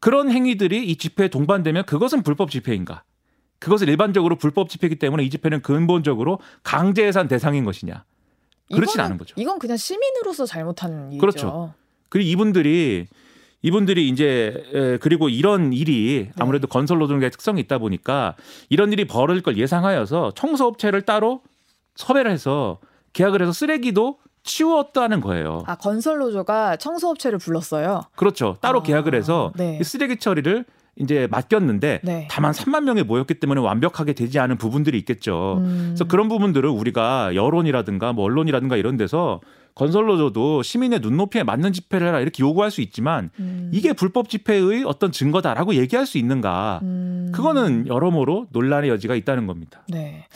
그런 0.00 0.30
행위들이 0.30 0.84
이 0.86 0.96
집회에 0.96 1.28
동반되면 1.28 1.84
그것은 1.86 2.22
불법 2.22 2.50
집회인가? 2.50 3.02
그것은 3.58 3.88
일반적으로 3.88 4.36
불법 4.36 4.68
집회이기 4.68 4.96
때문에 4.96 5.22
이 5.24 5.30
집회는 5.30 5.62
근본적으로 5.62 6.38
강제 6.62 7.04
해산 7.06 7.28
대상인 7.28 7.64
것이냐? 7.64 8.04
그렇진 8.72 9.00
않은 9.00 9.18
거죠. 9.18 9.34
이건 9.38 9.58
그냥 9.58 9.76
시민으로서 9.76 10.46
잘못한 10.46 11.10
일이죠. 11.12 11.20
그렇죠. 11.20 11.74
그리고 12.08 12.28
이분들이 12.28 13.06
이분들이 13.62 14.08
이제 14.08 14.64
에, 14.74 14.98
그리고 14.98 15.28
이런 15.28 15.72
일이 15.72 16.24
네. 16.26 16.32
아무래도 16.40 16.66
건설 16.66 16.98
노동의 16.98 17.30
특성이 17.30 17.60
있다 17.60 17.78
보니까 17.78 18.34
이런 18.68 18.92
일이 18.92 19.04
벌어질 19.06 19.42
걸 19.42 19.56
예상하여서 19.56 20.32
청소 20.34 20.66
업체를 20.66 21.02
따로 21.02 21.42
섭외를 21.94 22.30
해서 22.30 22.78
계약을 23.12 23.42
해서 23.42 23.52
쓰레기도 23.52 24.18
치웠다는 24.42 25.20
거예요. 25.20 25.62
아 25.66 25.76
건설 25.76 26.18
노조가 26.18 26.76
청소 26.76 27.08
업체를 27.10 27.38
불렀어요. 27.38 28.02
그렇죠. 28.16 28.56
따로 28.60 28.80
아, 28.80 28.82
계약을 28.82 29.14
해서 29.14 29.52
네. 29.56 29.78
이 29.80 29.84
쓰레기 29.84 30.16
처리를 30.16 30.64
이제 30.96 31.26
맡겼는데 31.30 32.00
네. 32.02 32.28
다만 32.30 32.52
3만 32.52 32.84
명이 32.84 33.04
모였기 33.04 33.34
때문에 33.34 33.60
완벽하게 33.60 34.12
되지 34.12 34.38
않은 34.38 34.58
부분들이 34.58 34.98
있겠죠. 34.98 35.56
음. 35.60 35.84
그래서 35.88 36.04
그런 36.04 36.28
부분들을 36.28 36.68
우리가 36.68 37.34
여론이라든가 37.34 38.12
뭐 38.12 38.24
언론이라든가 38.24 38.76
이런 38.76 38.96
데서 38.96 39.40
건설노조도 39.74 40.62
시민의 40.62 41.00
눈높이에 41.00 41.44
맞는 41.44 41.72
집회를 41.72 42.08
해라 42.08 42.20
이렇게 42.20 42.42
요구할 42.42 42.70
수 42.70 42.82
있지만 42.82 43.30
음. 43.40 43.70
이게 43.72 43.94
불법 43.94 44.28
집회의 44.28 44.84
어떤 44.84 45.12
증거다라고 45.12 45.74
얘기할 45.76 46.04
수 46.04 46.18
있는가? 46.18 46.80
음. 46.82 47.32
그거는 47.34 47.86
여러모로 47.86 48.48
논란의 48.52 48.90
여지가 48.90 49.14
있다는 49.14 49.46
겁니다. 49.46 49.82
네. 49.88 50.26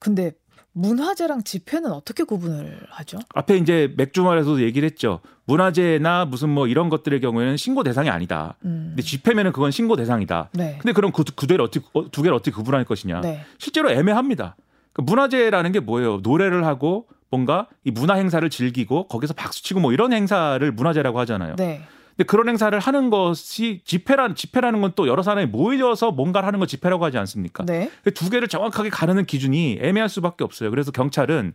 근데 0.00 0.32
문화재랑 0.76 1.42
집회는 1.42 1.90
어떻게 1.90 2.22
구분을 2.22 2.80
하죠? 2.90 3.18
앞에 3.34 3.56
이제 3.56 3.92
맥주말에서도 3.96 4.60
얘기를 4.60 4.86
했죠. 4.86 5.20
문화재나 5.46 6.26
무슨 6.26 6.50
뭐 6.50 6.66
이런 6.66 6.90
것들의 6.90 7.18
경우에는 7.22 7.56
신고 7.56 7.82
대상이 7.82 8.10
아니다. 8.10 8.56
음. 8.66 8.88
근데 8.90 9.02
집회면은 9.02 9.52
그건 9.52 9.70
신고 9.70 9.96
대상이다. 9.96 10.50
네. 10.52 10.76
근데 10.78 10.92
그럼 10.92 11.12
그 11.12 11.24
두 11.24 11.46
개를 11.46 11.62
어떻게 11.64 11.84
어, 11.94 12.10
두 12.10 12.22
개를 12.22 12.34
어떻게 12.34 12.50
구분할 12.50 12.84
것이냐? 12.84 13.22
네. 13.22 13.40
실제로 13.58 13.90
애매합니다. 13.90 14.54
그 14.92 15.00
문화재라는 15.00 15.72
게 15.72 15.80
뭐예요? 15.80 16.20
노래를 16.22 16.66
하고 16.66 17.06
뭔가 17.30 17.68
이 17.84 17.90
문화 17.90 18.14
행사를 18.14 18.48
즐기고 18.48 19.08
거기서 19.08 19.32
박수 19.32 19.62
치고 19.64 19.80
뭐 19.80 19.92
이런 19.94 20.12
행사를 20.12 20.70
문화재라고 20.72 21.18
하잖아요. 21.20 21.56
네. 21.56 21.82
근데 22.16 22.26
그런 22.26 22.48
행사를 22.48 22.76
하는 22.78 23.10
것이 23.10 23.82
집회란 23.84 24.34
집회라는 24.34 24.80
건 24.80 24.92
또 24.96 25.06
여러 25.08 25.22
사람이 25.22 25.46
모여서 25.46 26.10
뭔가를 26.10 26.46
하는 26.46 26.58
걸 26.58 26.66
집회라고 26.66 27.04
하지 27.04 27.18
않습니까? 27.18 27.64
네. 27.66 27.90
그두 28.02 28.30
개를 28.30 28.48
정확하게 28.48 28.88
가르는 28.88 29.26
기준이 29.26 29.78
애매할 29.82 30.08
수밖에 30.08 30.42
없어요. 30.42 30.70
그래서 30.70 30.90
경찰은 30.90 31.52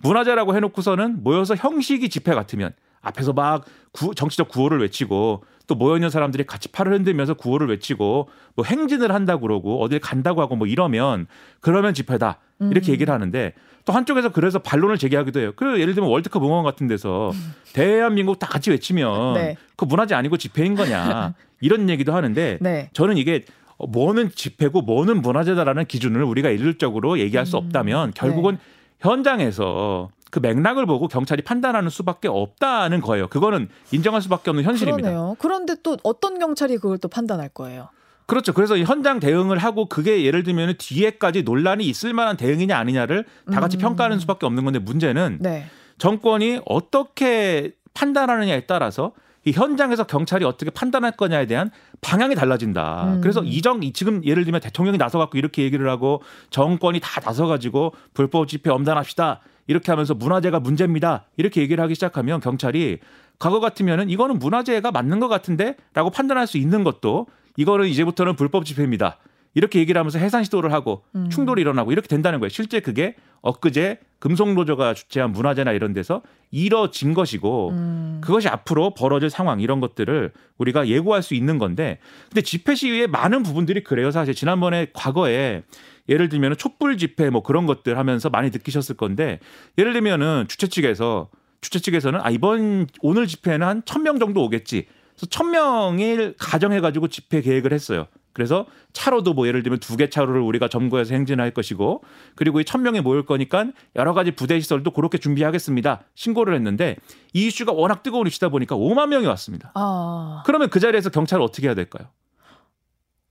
문화재라고 0.00 0.54
해놓고서는 0.54 1.24
모여서 1.24 1.56
형식이 1.56 2.08
집회 2.10 2.32
같으면 2.34 2.72
앞에서 3.04 3.32
막 3.32 3.64
구- 3.92 4.14
정치적 4.14 4.48
구호를 4.48 4.80
외치고 4.80 5.44
또 5.66 5.74
모여 5.74 5.96
있는 5.96 6.10
사람들이 6.10 6.44
같이 6.44 6.68
팔을 6.68 6.92
흔들면서 6.92 7.34
구호를 7.34 7.68
외치고 7.68 8.28
뭐 8.56 8.64
행진을 8.64 9.12
한다 9.12 9.38
그러고 9.38 9.82
어딜 9.82 9.98
간다고 10.00 10.40
하고 10.42 10.56
뭐 10.56 10.66
이러면 10.66 11.26
그러면 11.60 11.94
집회다 11.94 12.38
이렇게 12.70 12.90
음. 12.90 12.92
얘기를 12.92 13.12
하는데 13.14 13.52
또 13.84 13.92
한쪽에서 13.92 14.30
그래서 14.32 14.58
반론을 14.58 14.96
제기하기도 14.98 15.40
해요. 15.40 15.52
그 15.56 15.78
예를 15.80 15.94
들면 15.94 16.10
월드컵 16.10 16.42
응원 16.42 16.64
같은 16.64 16.86
데서 16.86 17.32
대한민국 17.74 18.38
다 18.38 18.46
같이 18.46 18.70
외치면 18.70 19.34
네. 19.34 19.56
그 19.76 19.84
문화재 19.84 20.14
아니고 20.14 20.36
집회인 20.38 20.74
거냐 20.74 21.34
이런 21.60 21.88
얘기도 21.90 22.14
하는데 22.14 22.58
네. 22.60 22.90
저는 22.92 23.16
이게 23.18 23.42
뭐는 23.78 24.30
집회고 24.34 24.82
뭐는 24.82 25.20
문화재다라는 25.20 25.86
기준을 25.86 26.22
우리가 26.22 26.48
일률적으로 26.50 27.18
얘기할 27.18 27.44
수 27.44 27.56
음, 27.56 27.64
없다면 27.66 28.12
결국은 28.14 28.58
현장에서 29.00 30.08
그 30.34 30.40
맥락을 30.40 30.84
보고 30.84 31.06
경찰이 31.06 31.42
판단하는 31.42 31.90
수밖에 31.90 32.26
없다는 32.26 33.00
거예요. 33.02 33.28
그거는 33.28 33.68
인정할 33.92 34.20
수밖에 34.20 34.50
없는 34.50 34.64
현실입니다. 34.64 35.10
그러네요. 35.10 35.36
그런데 35.38 35.76
또 35.84 35.96
어떤 36.02 36.40
경찰이 36.40 36.78
그걸 36.78 36.98
또 36.98 37.06
판단할 37.06 37.50
거예요? 37.50 37.90
그렇죠. 38.26 38.52
그래서 38.52 38.76
이 38.76 38.82
현장 38.82 39.20
대응을 39.20 39.58
하고 39.58 39.88
그게 39.88 40.24
예를 40.24 40.42
들면 40.42 40.74
뒤에까지 40.76 41.44
논란이 41.44 41.84
있을 41.86 42.14
만한 42.14 42.36
대응이냐 42.36 42.76
아니냐를 42.76 43.26
다 43.52 43.60
같이 43.60 43.76
음. 43.76 43.82
평가하는 43.82 44.18
수밖에 44.18 44.44
없는 44.44 44.64
건데 44.64 44.80
문제는 44.80 45.38
네. 45.40 45.66
정권이 45.98 46.62
어떻게 46.66 47.70
판단하느냐에 47.94 48.66
따라서 48.66 49.12
이 49.44 49.52
현장에서 49.52 50.04
경찰이 50.04 50.44
어떻게 50.44 50.70
판단할 50.70 51.12
거냐에 51.12 51.46
대한 51.46 51.70
방향이 52.00 52.34
달라진다. 52.34 53.14
음. 53.14 53.20
그래서 53.20 53.42
이정 53.42 53.82
이 53.82 53.92
지금 53.92 54.24
예를 54.24 54.44
들면 54.44 54.60
대통령이 54.60 54.98
나서 54.98 55.18
갖고 55.18 55.38
이렇게 55.38 55.62
얘기를 55.62 55.88
하고 55.88 56.22
정권이 56.50 57.00
다 57.00 57.20
나서 57.20 57.46
가지고 57.46 57.94
불법 58.14 58.48
집회 58.48 58.70
엄단합시다. 58.70 59.40
이렇게 59.66 59.92
하면서 59.92 60.14
문화재가 60.14 60.60
문제입니다. 60.60 61.24
이렇게 61.36 61.60
얘기를 61.60 61.82
하기 61.84 61.94
시작하면 61.94 62.40
경찰이 62.40 62.98
과거 63.38 63.60
같으면은 63.60 64.10
이거는 64.10 64.38
문화재가 64.38 64.90
맞는 64.90 65.20
것 65.20 65.28
같은데라고 65.28 66.10
판단할 66.10 66.46
수 66.46 66.58
있는 66.58 66.84
것도 66.84 67.26
이거는 67.56 67.88
이제부터는 67.88 68.36
불법 68.36 68.64
집회입니다. 68.64 69.18
이렇게 69.54 69.78
얘기를 69.78 69.98
하면서 69.98 70.18
해산 70.18 70.42
시도를 70.44 70.72
하고 70.72 71.04
음. 71.14 71.30
충돌이 71.30 71.60
일어나고 71.62 71.92
이렇게 71.92 72.08
된다는 72.08 72.40
거예요. 72.40 72.48
실제 72.48 72.80
그게 72.80 73.14
엊그제 73.42 74.00
금속노조가 74.18 74.94
주최한 74.94 75.32
문화재나 75.32 75.72
이런 75.72 75.92
데서 75.92 76.22
이뤄진 76.50 77.14
것이고 77.14 77.70
음. 77.70 78.20
그것이 78.22 78.48
앞으로 78.48 78.94
벌어질 78.94 79.30
상황 79.30 79.60
이런 79.60 79.80
것들을 79.80 80.32
우리가 80.58 80.88
예고할 80.88 81.22
수 81.22 81.34
있는 81.34 81.58
건데 81.58 81.98
근데 82.28 82.40
집회 82.40 82.74
시위의 82.74 83.06
많은 83.08 83.42
부분들이 83.42 83.84
그래요. 83.84 84.10
사실 84.10 84.34
지난번에 84.34 84.88
과거에 84.92 85.62
예를 86.08 86.28
들면 86.28 86.56
촛불 86.56 86.96
집회 86.98 87.30
뭐 87.30 87.42
그런 87.42 87.66
것들 87.66 87.96
하면서 87.98 88.28
많이 88.30 88.50
느끼셨을 88.50 88.96
건데 88.96 89.40
예를 89.78 89.92
들면은 89.92 90.46
주최 90.48 90.66
측에서 90.66 91.28
주최 91.60 91.78
측에서는 91.78 92.20
아 92.22 92.30
이번 92.30 92.86
오늘 93.00 93.26
집회는 93.26 93.66
한 93.66 93.82
천 93.86 94.02
명 94.02 94.18
정도 94.18 94.42
오겠지. 94.44 94.86
그래서 95.14 95.26
천 95.26 95.50
명을 95.50 96.34
가정해 96.38 96.80
가지고 96.80 97.08
집회 97.08 97.40
계획을 97.40 97.72
했어요. 97.72 98.06
그래서 98.34 98.66
차로도 98.92 99.32
뭐 99.32 99.46
예를 99.46 99.62
들면 99.62 99.78
두 99.80 99.96
개 99.96 100.10
차로를 100.10 100.40
우리가 100.42 100.68
점거해서 100.68 101.14
행진할 101.14 101.52
것이고 101.52 102.02
그리고 102.34 102.60
이 102.60 102.64
천 102.64 102.82
명이 102.82 103.00
모일 103.00 103.24
거니까 103.24 103.66
여러 103.96 104.12
가지 104.12 104.32
부대 104.32 104.58
시설도 104.60 104.90
그렇게 104.90 105.18
준비하겠습니다. 105.18 106.02
신고를 106.14 106.54
했는데 106.56 106.96
이 107.32 107.46
이슈가 107.46 107.72
워낙 107.72 108.02
뜨거운 108.02 108.26
이슈다 108.26 108.48
보니까 108.50 108.76
5만 108.76 109.08
명이 109.08 109.26
왔습니다. 109.26 109.70
아. 109.74 110.42
그러면 110.46 110.68
그 110.68 110.80
자리에서 110.80 111.10
경찰은 111.10 111.42
어떻게 111.44 111.68
해야 111.68 111.74
될까요? 111.74 112.08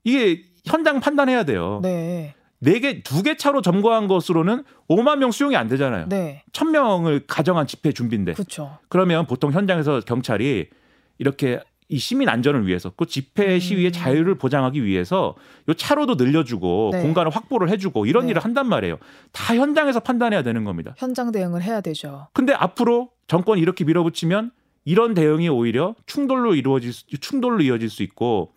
이게 0.04 0.44
현장 0.66 1.00
판단해야 1.00 1.44
돼요. 1.44 1.80
네. 1.84 2.36
네 2.60 2.80
개, 2.80 3.04
두 3.04 3.24
개 3.24 3.36
차로 3.36 3.62
점거한 3.62 4.08
것으로는 4.08 4.64
5만 4.90 5.18
명 5.18 5.32
수용이 5.32 5.56
안 5.58 5.68
되잖아요. 5.68 6.08
네. 6.08 6.44
천 6.54 6.72
명을 6.72 7.26
가정한 7.28 7.68
집회 7.68 7.92
준비인데. 7.92 8.34
그렇죠. 8.34 8.78
그러면 8.88 9.28
보통 9.28 9.52
현장에서 9.52 10.00
경찰이 10.02 10.70
이렇게 11.18 11.60
이 11.94 12.00
시민 12.00 12.28
안전을 12.28 12.66
위해서 12.66 12.92
그 12.96 13.06
집회 13.06 13.54
음. 13.54 13.60
시위의 13.60 13.92
자유를 13.92 14.36
보장하기 14.36 14.84
위해서 14.84 15.36
요 15.70 15.74
차로도 15.76 16.16
늘려주고 16.16 16.90
네. 16.94 17.02
공간을 17.04 17.32
확보를 17.32 17.70
해주고 17.70 18.08
이런 18.08 18.26
네. 18.26 18.32
일을 18.32 18.44
한단 18.44 18.68
말이에요. 18.68 18.98
다 19.32 19.56
현장에서 19.56 20.00
판단해야 20.00 20.42
되는 20.42 20.64
겁니다. 20.64 20.96
현장 20.98 21.32
대응을 21.32 21.62
해야 21.62 21.82
되죠. 21.82 22.30
근데 22.34 22.52
앞으로 22.52 23.12
정권이 23.28 23.62
이렇게 23.62 23.84
밀어붙이면 23.84 24.52
이런 24.86 25.14
대응이 25.14 25.50
오히려 25.50 25.94
충돌로 26.08 26.56
이루어질 26.56 26.94
수, 26.94 27.06
충돌로 27.06 27.62
이어질 27.62 27.92
수 27.92 28.02
있고 28.02 28.54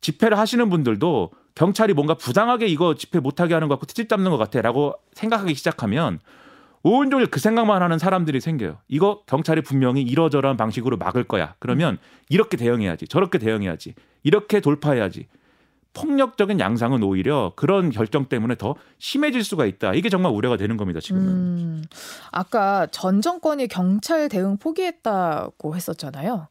집회를 0.00 0.38
하시는 0.38 0.70
분들도 0.70 1.30
경찰이 1.54 1.92
뭔가 1.92 2.14
부당하게 2.14 2.68
이거 2.68 2.94
집회 2.94 3.20
못하게 3.20 3.52
하는 3.52 3.68
것 3.68 3.74
같고 3.74 3.86
트집 3.86 4.08
잡는 4.08 4.30
것 4.30 4.38
같아라고 4.38 4.94
생각하기 5.12 5.54
시작하면 5.54 6.20
온종일 6.82 7.28
그 7.28 7.38
생각만 7.38 7.82
하는 7.82 7.98
사람들이 7.98 8.40
생겨요. 8.40 8.78
이거 8.88 9.22
경찰이 9.26 9.62
분명히 9.62 10.02
이러저러한 10.02 10.56
방식으로 10.56 10.96
막을 10.96 11.24
거야. 11.24 11.54
그러면 11.58 11.98
이렇게 12.28 12.56
대응해야지. 12.56 13.06
저렇게 13.06 13.38
대응해야지. 13.38 13.94
이렇게 14.22 14.60
돌파해야지. 14.60 15.26
폭력적인 15.94 16.58
양상은 16.58 17.02
오히려 17.02 17.52
그런 17.54 17.90
결정 17.90 18.24
때문에 18.26 18.56
더 18.56 18.74
심해질 18.98 19.44
수가 19.44 19.66
있다. 19.66 19.94
이게 19.94 20.08
정말 20.08 20.32
우려가 20.32 20.56
되는 20.56 20.76
겁니다. 20.76 21.00
지금은. 21.00 21.28
음. 21.28 21.84
아까 22.30 22.86
전 22.90 23.20
정권이 23.20 23.68
경찰 23.68 24.28
대응 24.28 24.56
포기했다고 24.56 25.76
했었잖아요. 25.76 26.48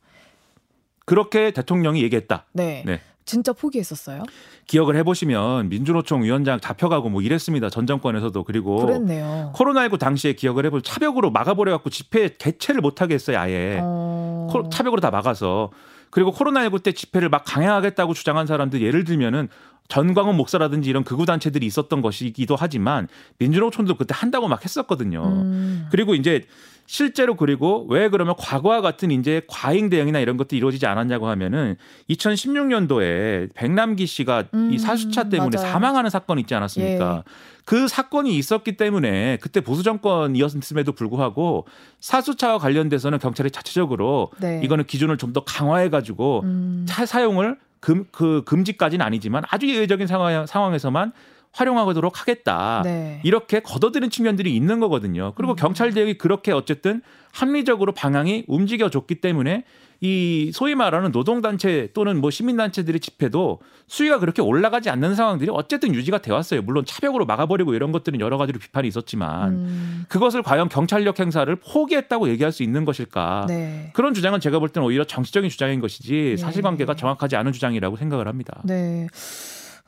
그렇게 1.06 1.52
대통령이 1.52 2.04
얘기했다. 2.04 2.46
네. 2.54 2.84
네. 2.86 3.02
진짜 3.26 3.54
포기했었어요? 3.54 4.24
기억을 4.68 4.96
해보시면 4.98 5.70
민주노총 5.70 6.24
위원장 6.24 6.60
잡혀가고 6.60 7.10
뭐 7.10 7.22
이랬습니다. 7.22 7.70
전 7.70 7.86
정권에서도 7.86 8.44
그리고 8.44 8.86
그랬네요. 8.86 9.52
코로나19 9.56 10.00
당시에 10.00 10.34
기억을 10.34 10.66
해볼 10.66 10.82
차벽으로 10.82 11.32
막아버려 11.32 11.72
갖고 11.72 11.90
집회 11.90 12.30
개최를 12.38 12.82
못하게 12.82 13.14
했어요. 13.16 13.40
아예 13.40 13.80
어... 13.82 14.48
코- 14.52 14.70
차벽으로 14.70 15.02
다 15.02 15.12
막아서 15.12 15.70
그리고 16.10 16.34
코로나19 16.34 16.84
때 16.84 16.92
집회를 16.92 17.30
막 17.30 17.44
강행하겠다고 17.46 18.14
주장한 18.14 18.48
사람들 18.48 18.82
예를 18.82 19.04
들면은 19.06 19.48
전광훈 19.88 20.38
목사라든지 20.38 20.90
이런 20.90 21.04
극우 21.04 21.26
단체들이 21.26 21.66
있었던 21.66 22.02
것이기도 22.02 22.56
하지만 22.58 23.08
민주노총도 23.40 23.98
그때 23.98 24.14
한다고 24.18 24.48
막 24.48 24.64
했었거든요. 24.64 25.22
음. 25.26 25.88
그리고 25.92 26.16
이제 26.16 26.46
실제로 26.92 27.36
그리고 27.36 27.86
왜 27.90 28.10
그러면 28.10 28.36
과거와 28.38 28.82
같은 28.82 29.12
이제 29.12 29.42
과잉 29.48 29.90
대응이나 29.90 30.20
이런 30.20 30.36
것도 30.36 30.58
이루어지지 30.58 30.86
않았냐고 30.88 31.30
하면은 31.30 31.78
2016년도에 32.10 33.48
백남기 33.54 34.06
씨가 34.06 34.44
음, 34.54 34.72
이 34.74 34.78
사수차 34.78 35.30
때문에 35.30 35.56
맞아요. 35.56 35.72
사망하는 35.72 36.10
사건이 36.10 36.42
있지 36.42 36.54
않았습니까? 36.54 37.24
그 37.64 37.88
사건이 37.88 38.36
있었기 38.38 38.76
때문에 38.76 39.38
그때 39.40 39.62
보수 39.62 39.84
정권이었음에도 39.84 40.92
불구하고 40.92 41.66
사수차와 42.02 42.58
관련돼서는 42.58 43.20
경찰이 43.20 43.52
자체적으로 43.52 44.30
네. 44.42 44.60
이거는 44.62 44.84
기준을 44.84 45.18
좀 45.18 45.32
더 45.32 45.46
강화해 45.46 45.88
가지고 45.90 46.42
음. 46.44 46.86
차 46.90 47.06
사용을 47.06 47.58
금, 47.80 48.04
그 48.12 48.44
금지까지는 48.46 49.06
아니지만 49.06 49.44
아주 49.50 49.70
예외적인 49.70 50.08
상황, 50.08 50.46
상황에서만 50.46 51.14
활용하도록 51.54 52.20
하겠다. 52.20 52.82
네. 52.84 53.22
이렇게 53.24 53.60
걷어들인 53.60 54.10
측면들이 54.10 54.56
있는 54.56 54.80
거거든요. 54.80 55.34
그리고 55.36 55.54
음. 55.54 55.56
경찰 55.56 55.94
대응이 55.94 56.16
그렇게 56.16 56.52
어쨌든 56.52 57.02
합리적으로 57.34 57.94
방향이 57.94 58.46
움직여줬기 58.48 59.16
때문에 59.16 59.64
이 60.04 60.50
소위 60.52 60.74
말하는 60.74 61.12
노동단체 61.12 61.90
또는 61.94 62.20
뭐 62.20 62.32
시민단체들의 62.32 63.00
집회도 63.00 63.60
수위가 63.86 64.18
그렇게 64.18 64.42
올라가지 64.42 64.90
않는 64.90 65.14
상황들이 65.14 65.52
어쨌든 65.54 65.94
유지가 65.94 66.18
돼 66.18 66.32
왔어요. 66.32 66.64
물론 66.64 66.86
차벽으로 66.86 67.28
막아버리고 67.28 67.76
이런 67.76 67.92
것들은 67.92 68.20
여러 68.20 68.40
가지로 68.40 68.58
비판이 68.58 68.88
있었지만 68.88 69.50
음. 69.50 70.06
그것을 70.08 70.42
과연 70.42 70.70
경찰력 70.70 71.20
행사를 71.20 71.56
포기했다고 71.56 72.30
얘기할 72.30 72.52
수 72.52 72.64
있는 72.64 72.84
것일까? 72.84 73.46
네. 73.48 73.92
그런 73.94 74.16
주장은 74.16 74.40
제가 74.40 74.58
볼 74.58 74.70
때는 74.70 74.88
오히려 74.88 75.04
정치적인 75.04 75.52
주장인 75.52 75.80
것이지 75.80 76.36
네. 76.36 76.38
사실관계가 76.38 76.96
정확하지 76.96 77.36
않은 77.36 77.52
주장이라고 77.52 77.96
생각을 77.98 78.28
합니다. 78.28 78.60
네. 78.64 79.08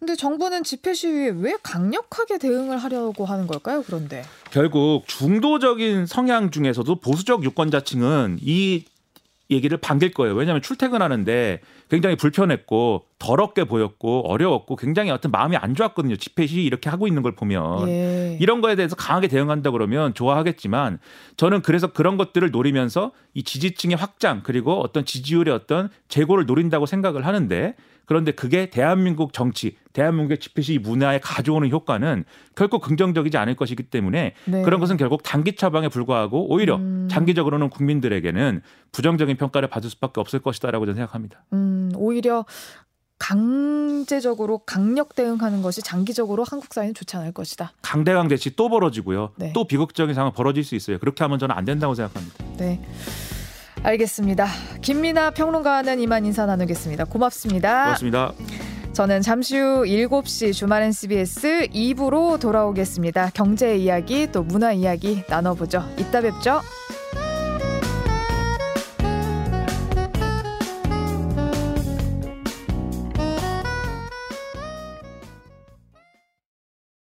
근데 0.03 0.17
정부는 0.17 0.65
집회 0.65 0.93
시위에 0.93 1.29
왜 1.29 1.55
강력하게 1.63 2.37
대응을 2.37 2.77
하려고 2.77 3.23
하는 3.23 3.47
걸까요? 3.47 3.81
그런데. 3.83 4.25
결국 4.51 5.07
중도적인 5.07 6.07
성향 6.07 6.51
중에서도 6.51 6.93
보수적 6.95 7.45
유권자층은 7.45 8.39
이 8.41 8.83
얘기를 9.49 9.77
반길 9.77 10.11
거예요. 10.11 10.35
왜냐하면 10.35 10.61
출퇴근하는데 10.61 11.61
굉장히 11.89 12.17
불편했고 12.17 13.05
더럽게 13.23 13.63
보였고 13.63 14.27
어려웠고 14.27 14.75
굉장히 14.75 15.09
어떤 15.09 15.31
마음이 15.31 15.55
안 15.55 15.75
좋았거든요. 15.75 16.17
집회 16.17 16.45
시 16.45 16.61
이렇게 16.61 16.89
하고 16.89 17.07
있는 17.07 17.23
걸 17.23 17.33
보면 17.33 17.87
예. 17.87 18.37
이런 18.41 18.59
거에 18.59 18.75
대해서 18.75 18.97
강하게 18.97 19.29
대응한다 19.29 19.71
그러면 19.71 20.13
좋아하겠지만 20.13 20.99
저는 21.37 21.61
그래서 21.61 21.87
그런 21.87 22.17
것들을 22.17 22.51
노리면서 22.51 23.13
이 23.33 23.43
지지층의 23.43 23.95
확장 23.95 24.41
그리고 24.43 24.81
어떤 24.81 25.05
지지율의 25.05 25.53
어떤 25.53 25.89
재고를 26.09 26.45
노린다고 26.45 26.85
생각을 26.85 27.25
하는데 27.25 27.75
그런데 28.05 28.31
그게 28.31 28.69
대한민국 28.69 29.31
정치, 29.31 29.77
대한민국의 29.93 30.39
집회시 30.39 30.77
문화에 30.77 31.19
가져오는 31.19 31.69
효과는 31.69 32.25
결코 32.55 32.79
긍정적이지 32.79 33.37
않을 33.37 33.55
것이기 33.55 33.83
때문에 33.83 34.33
네. 34.43 34.61
그런 34.63 34.81
것은 34.81 34.97
결국 34.97 35.23
단기 35.23 35.55
처방에 35.55 35.87
불과하고 35.87 36.51
오히려 36.51 36.75
음. 36.75 37.07
장기적으로는 37.09 37.69
국민들에게는 37.69 38.61
부정적인 38.91 39.37
평가를 39.37 39.69
받을 39.69 39.89
수밖에 39.89 40.19
없을 40.19 40.39
것이다라고 40.39 40.85
저는 40.85 40.95
생각합니다. 40.95 41.45
음, 41.53 41.91
오히려 41.95 42.43
강제적으로 43.19 44.59
강력 44.59 45.15
대응하는 45.15 45.61
것이 45.61 45.81
장기적으로 45.81 46.43
한국 46.49 46.73
사회는 46.73 46.93
좋지 46.93 47.15
않을 47.17 47.31
것이다. 47.31 47.71
강대강 47.81 48.27
대치 48.27 48.55
또 48.55 48.69
벌어지고요. 48.69 49.31
네. 49.37 49.53
또 49.53 49.65
비극적인 49.65 50.13
상황 50.13 50.33
벌어질 50.33 50.63
수 50.63 50.75
있어요. 50.75 50.99
그렇게 50.99 51.23
하면 51.23 51.39
저는 51.39 51.55
안 51.55 51.65
된다고 51.65 51.95
생각합니다. 51.95 52.45
네. 52.57 52.81
알겠습니다. 53.83 54.47
김민아 54.81 55.31
평론가는 55.31 55.99
이만 55.99 56.25
인사 56.25 56.45
나누겠습니다. 56.45 57.05
고맙습니다. 57.05 57.83
고맙습니다. 57.83 58.33
저는 58.93 59.21
잠시 59.21 59.57
후 59.57 59.83
7시 59.85 60.53
주말엔 60.53 60.91
CBS 60.91 61.67
2부로 61.73 62.39
돌아오겠습니다. 62.39 63.31
경제 63.33 63.75
이야기 63.75 64.31
또 64.31 64.43
문화 64.43 64.71
이야기 64.71 65.23
나눠보죠. 65.27 65.83
이따 65.97 66.21
뵙죠. 66.21 66.61